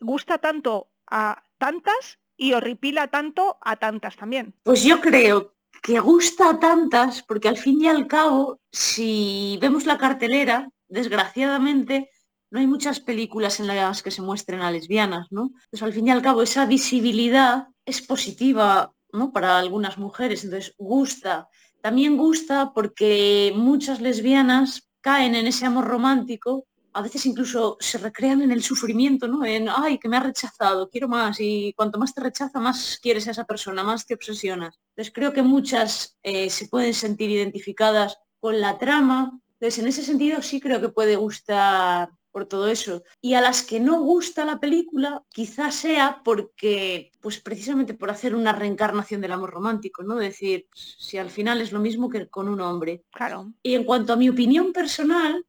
[0.00, 4.54] gusta tanto a tantas y horripila tanto a tantas también?
[4.62, 9.86] Pues yo creo que gusta a tantas porque al fin y al cabo, si vemos
[9.86, 12.10] la cartelera, desgraciadamente,
[12.50, 15.46] no hay muchas películas en las que se muestren a lesbianas, ¿no?
[15.46, 19.32] Entonces, al fin y al cabo, esa visibilidad es positiva, ¿no?
[19.32, 21.48] Para algunas mujeres, entonces gusta.
[21.82, 28.40] También gusta porque muchas lesbianas caen en ese amor romántico, a veces incluso se recrean
[28.40, 29.44] en el sufrimiento, ¿no?
[29.44, 33.26] En, ay, que me ha rechazado, quiero más, y cuanto más te rechaza, más quieres
[33.26, 34.78] a esa persona, más te obsesionas.
[34.90, 40.04] Entonces creo que muchas eh, se pueden sentir identificadas con la trama, entonces en ese
[40.04, 43.04] sentido sí creo que puede gustar por todo eso.
[43.20, 48.34] Y a las que no gusta la película, quizás sea porque, pues precisamente por hacer
[48.34, 50.16] una reencarnación del amor romántico, ¿no?
[50.16, 53.04] Decir, si al final es lo mismo que con un hombre.
[53.12, 53.52] Claro.
[53.62, 55.46] Y en cuanto a mi opinión personal,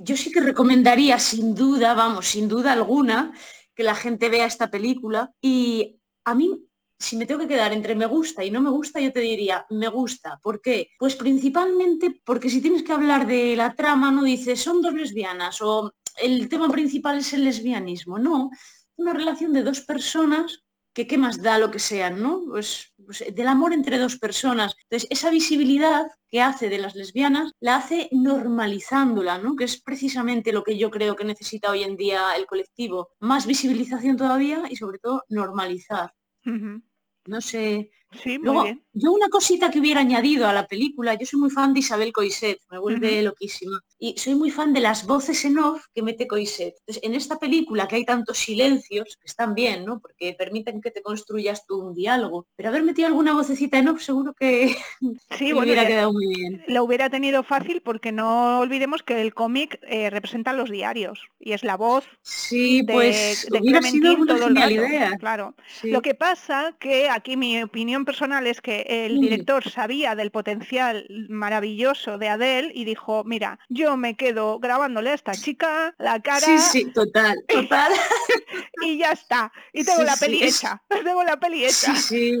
[0.00, 3.32] yo sí que recomendaría, sin duda, vamos, sin duda alguna,
[3.74, 5.32] que la gente vea esta película.
[5.40, 6.70] Y a mí
[7.00, 9.66] si me tengo que quedar entre me gusta y no me gusta, yo te diría,
[9.70, 10.38] me gusta.
[10.42, 10.90] ¿Por qué?
[10.98, 15.62] Pues principalmente porque si tienes que hablar de la trama, no dices, son dos lesbianas
[15.62, 18.18] o el tema principal es el lesbianismo.
[18.18, 18.50] No,
[18.96, 22.42] una relación de dos personas que qué más da lo que sean, ¿no?
[22.48, 24.74] Pues, pues, del amor entre dos personas.
[24.84, 29.56] Entonces, esa visibilidad que hace de las lesbianas la hace normalizándola, ¿no?
[29.56, 33.10] Que es precisamente lo que yo creo que necesita hoy en día el colectivo.
[33.20, 36.12] Más visibilización todavía y sobre todo normalizar.
[37.26, 37.90] No sé.
[38.12, 38.82] Sí, muy bien.
[38.92, 42.12] Yo una cosita que hubiera añadido a la película, yo soy muy fan de Isabel
[42.12, 43.80] Coiset, me vuelve loquísima.
[43.98, 46.74] Y soy muy fan de las voces en off que mete Coiset.
[46.80, 50.00] Entonces, en esta película que hay tantos silencios, que están bien, ¿no?
[50.00, 52.46] Porque permiten que te construyas tú un diálogo.
[52.56, 54.76] Pero haber metido alguna vocecita en off seguro que,
[55.38, 56.64] sí, hubiera quedado muy bien.
[56.66, 61.52] Lo hubiera tenido fácil porque no olvidemos que el cómic eh, representa los diarios y
[61.52, 65.16] es la voz sí, de, pues, de hubiera sido una genial idea.
[65.18, 65.54] Claro.
[65.84, 71.06] Lo que pasa que aquí mi opinión personal es que el director sabía del potencial
[71.28, 76.40] maravilloso de Adele y dijo, mira, yo me quedo grabándole a esta chica la cara.
[76.40, 77.92] Sí, sí, total, total.
[78.82, 79.52] y ya está.
[79.72, 80.82] Y tengo la peli hecha.
[81.04, 81.94] Tengo la peli hecha.
[81.96, 82.40] Sí,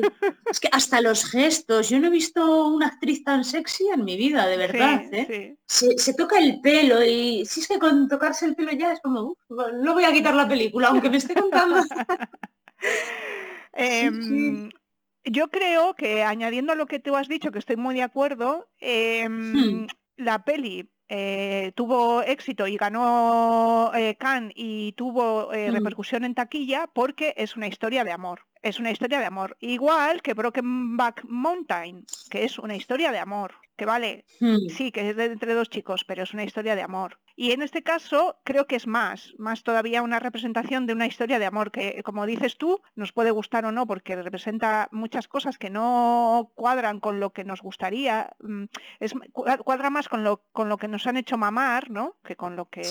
[0.50, 1.88] Es que hasta los gestos.
[1.88, 5.02] Yo no he visto una actriz tan sexy en mi vida, de verdad.
[5.12, 5.56] ¿eh?
[5.66, 9.36] Se, toca el pelo y si es que con tocarse el pelo ya es como,
[9.48, 11.82] no voy a quitar la película, aunque me esté contando.
[13.72, 14.68] Em,
[15.24, 18.68] yo creo que añadiendo a lo que tú has dicho, que estoy muy de acuerdo,
[18.78, 19.86] em, hmm.
[20.16, 25.74] la peli eh, tuvo éxito y ganó eh, Cannes y tuvo eh, hmm.
[25.74, 28.46] repercusión en taquilla porque es una historia de amor.
[28.62, 29.56] Es una historia de amor.
[29.60, 33.54] Igual que Broken Back Mountain, que es una historia de amor.
[33.80, 34.68] Que vale, hmm.
[34.68, 37.18] sí, que es de entre dos chicos, pero es una historia de amor.
[37.34, 41.38] Y en este caso creo que es más, más todavía una representación de una historia
[41.38, 45.56] de amor que, como dices tú, nos puede gustar o no, porque representa muchas cosas
[45.56, 48.64] que no cuadran con lo que nos gustaría, mm,
[48.98, 52.16] es, cuadra más con lo, con lo que nos han hecho mamar, ¿no?
[52.22, 52.82] Que con lo que,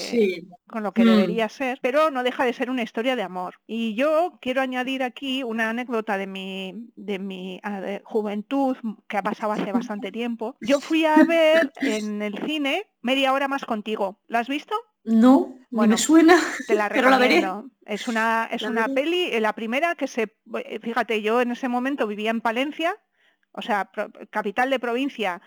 [0.67, 1.07] con lo que mm.
[1.07, 3.57] debería ser, pero no deja de ser una historia de amor.
[3.67, 7.61] Y yo quiero añadir aquí una anécdota de mi, de mi
[8.03, 8.75] juventud
[9.07, 10.57] que ha pasado hace bastante tiempo.
[10.61, 14.19] Yo fui a ver en el cine media hora más contigo.
[14.27, 14.75] ¿La has visto?
[15.03, 16.35] No, bueno, me suena,
[16.67, 17.43] te la pero la veré.
[17.85, 21.67] Es una, es una peli, eh, la primera que se, eh, fíjate, yo en ese
[21.67, 22.95] momento vivía en Palencia,
[23.51, 23.89] o sea,
[24.29, 25.41] capital de provincia,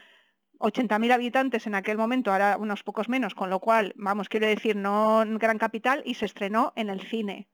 [0.58, 4.74] 80.000 habitantes en aquel momento, ahora unos pocos menos, con lo cual, vamos, quiero decir,
[4.74, 7.48] no gran capital, y se estrenó en el cine,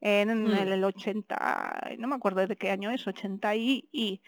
[0.00, 0.54] en, mm.
[0.54, 3.88] el 80, no me acuerdo de qué año es, 80 y...
[3.90, 4.22] y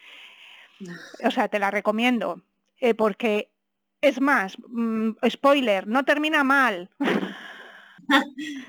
[1.22, 2.42] o sea, te la recomiendo,
[2.80, 3.50] eh, porque
[4.00, 6.90] es más, mm, spoiler, no termina mal.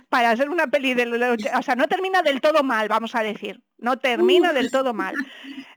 [0.09, 1.14] Para ser una peli del...
[1.24, 3.64] O sea, no termina del todo mal, vamos a decir.
[3.80, 5.16] No termina del todo mal.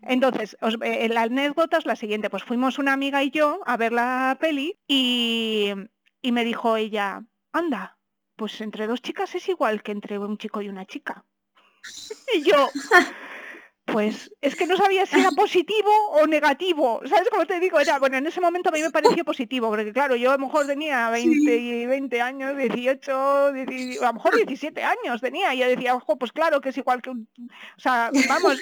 [0.03, 2.29] Entonces, eh, la anécdota es la siguiente.
[2.29, 5.73] Pues fuimos una amiga y yo a ver la peli y
[6.23, 7.97] me dijo ella, anda,
[8.37, 11.25] pues entre dos chicas es igual que entre un chico y una chica.
[12.35, 12.69] Y yo,
[13.85, 17.01] pues es que no sabía si era positivo o negativo.
[17.07, 17.79] ¿Sabes cómo te digo?
[17.79, 20.47] Era, bueno, en ese momento a mí me pareció positivo, porque claro, yo a lo
[20.47, 25.95] mejor tenía 20, 20 años, 18, a lo mejor 17 años tenía, y yo decía,
[25.95, 27.29] ojo, pues claro que es igual que un...
[27.77, 28.61] O sea, vamos,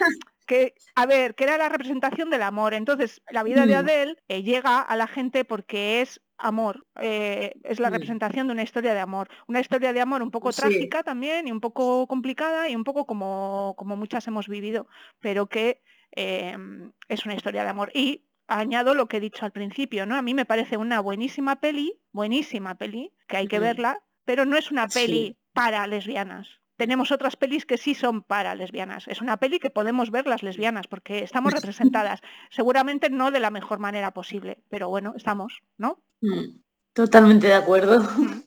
[0.52, 2.74] que, a ver, que era la representación del amor.
[2.74, 3.78] Entonces, la vida de mm.
[3.78, 8.62] Adele eh, llega a la gente porque es amor, eh, es la representación de una
[8.62, 9.28] historia de amor.
[9.46, 13.06] Una historia de amor un poco trágica también y un poco complicada y un poco
[13.06, 14.88] como, como muchas hemos vivido,
[15.20, 15.80] pero que
[16.10, 17.90] em, es una historia de amor.
[17.94, 20.16] Y añado lo que he dicho al principio, ¿no?
[20.16, 24.58] A mí me parece una buenísima peli, buenísima peli, que hay que verla, pero no
[24.58, 29.06] es una peli para lesbianas tenemos otras pelis que sí son para lesbianas.
[29.06, 32.22] Es una peli que podemos ver las lesbianas porque estamos representadas.
[32.50, 36.02] Seguramente no de la mejor manera posible, pero bueno, estamos, ¿no?
[36.22, 36.58] Mm,
[36.92, 38.00] totalmente de acuerdo.
[38.00, 38.42] Mm.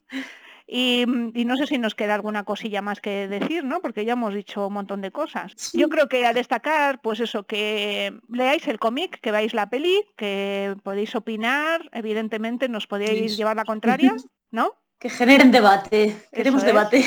[0.67, 3.79] Y, no sé si nos queda alguna cosilla más que decir, ¿no?
[3.79, 5.71] Porque ya hemos dicho un montón de cosas.
[5.71, 10.03] Yo creo que a destacar, pues eso, que leáis el cómic, que veáis la peli,
[10.17, 14.13] que podéis opinar, evidentemente nos podéis llevar la contraria,
[14.51, 14.73] ¿no?
[14.99, 17.05] Que generen debate, queremos debate.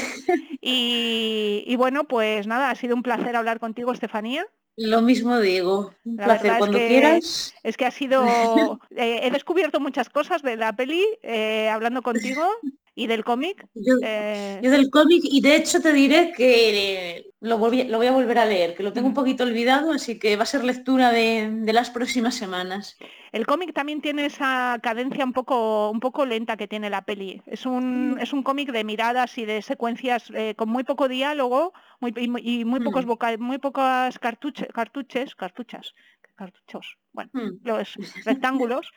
[0.61, 4.47] Y, bueno, pues nada, ha sido un placer hablar contigo, Estefanía.
[4.77, 7.55] Lo mismo digo, un placer cuando quieras.
[7.63, 12.43] Es que ha sido, eh, he descubierto muchas cosas de la peli eh, hablando contigo
[12.99, 13.65] ¿Y del cómic?
[14.03, 17.59] Eh, yo, del cómic, y de hecho te diré que lo, lo,
[17.99, 20.47] voy a volver a leer, que lo tengo un poquito olvidado, así que va a
[20.47, 22.99] ser lectura de, las próximas semanas.
[23.31, 27.41] El cómic también tiene esa cadencia un poco, un poco lenta que tiene la peli.
[27.47, 28.19] Es un, mm.
[28.19, 32.65] es un cómic de miradas y de secuencias eh, con muy poco diálogo muy, y,
[32.65, 33.41] muy pocos mm.
[33.41, 35.95] muy pocas cartuches, cartuches, cartuchas,
[36.35, 37.61] cartuchos, bueno, mm.
[37.63, 37.95] los
[38.25, 38.91] rectángulos.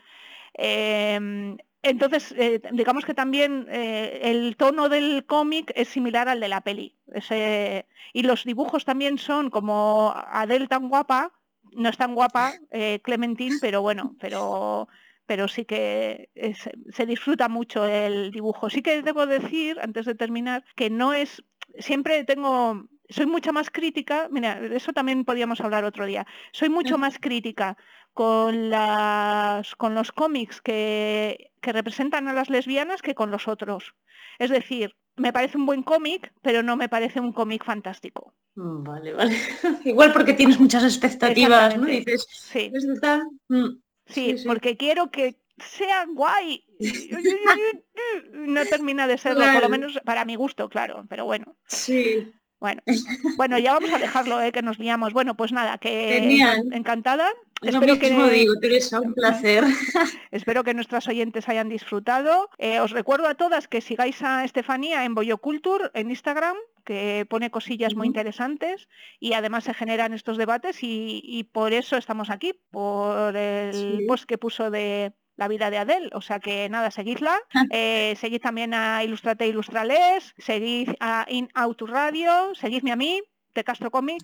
[0.54, 6.48] Em, entonces, eh, digamos que también eh, el tono del cómic es similar al de
[6.48, 6.96] la peli.
[8.14, 11.32] y los dibujos también son como Adele tan guapa,
[11.74, 14.90] no es tan guapa eh, Clementine, pero bueno, pero,
[15.26, 16.30] pero sí que
[16.92, 18.70] se disfruta mucho el dibujo.
[18.70, 21.44] Sí que debo decir, antes de terminar, que no es,
[21.80, 26.70] siempre tengo soy mucho más crítica, mira, de eso también podíamos hablar otro día, soy
[26.70, 27.78] mucho más crítica
[28.14, 33.96] con, las, con los cómics que, que representan a las lesbianas que con los otros.
[34.40, 38.34] Es decir, me parece un buen cómic, pero no me parece un cómic fantástico.
[38.56, 39.36] Mm, vale, vale.
[39.86, 41.86] Igual porque tienes muchas expectativas, ¿no?
[41.86, 42.72] Dices, sí.
[43.50, 46.66] Mm, sí, porque quiero que sea guay.
[48.32, 51.56] no termina de serlo, por lo menos para mi gusto, claro, pero bueno.
[51.68, 52.34] Sí.
[52.60, 52.84] Bueno,
[53.38, 54.52] bueno, ya vamos a dejarlo, ¿eh?
[54.52, 55.14] que nos liamos.
[55.14, 56.18] Bueno, pues nada, que
[56.72, 57.28] encantada.
[57.62, 59.64] Espero que digo, Teresa, un placer.
[60.32, 62.50] Espero que nuestras oyentes hayan disfrutado.
[62.58, 67.52] Eh, os recuerdo a todas que sigáis a Estefanía en Boyoculture en Instagram, que pone
[67.52, 68.88] cosillas muy interesantes
[69.20, 74.38] y además se generan estos debates y, por eso estamos aquí, por el post que
[74.38, 76.10] puso de la vida de Adele.
[76.14, 77.40] O sea que nada, seguidla.
[77.74, 83.22] Eh, seguid también a Ilustrate Ilustrales, seguid a In Auto Radio, seguidme a mí
[83.54, 84.24] de Castro Comic.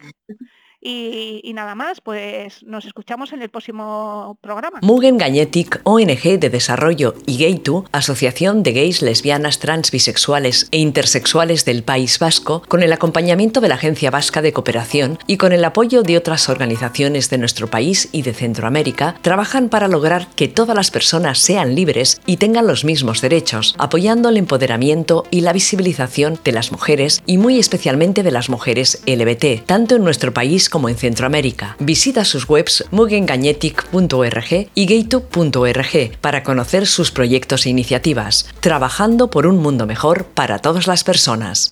[0.89, 4.79] Y, nada más, pues nos escuchamos en el próximo programa.
[4.81, 11.65] Mugen Gagnetic, ONG de Desarrollo y Gaytu, Asociación de Gays, Lesbianas, Trans, Bisexuales e Intersexuales
[11.65, 15.65] del País Vasco, con el acompañamiento de la Agencia Vasca de Cooperación y con el
[15.65, 20.75] apoyo de otras organizaciones de nuestro país y de Centroamérica, trabajan para lograr que todas
[20.75, 26.39] las personas sean libres y tengan los mismos derechos, apoyando el empoderamiento y la visibilización
[26.45, 30.76] de las mujeres y muy especialmente de las mujeres LBT, tanto en nuestro país como
[30.88, 31.75] en Centroamérica.
[31.80, 39.57] Visita sus webs mugengagnetic.org y gaytube.org para conocer sus proyectos e iniciativas, trabajando por un
[39.57, 41.71] mundo mejor para todas las personas.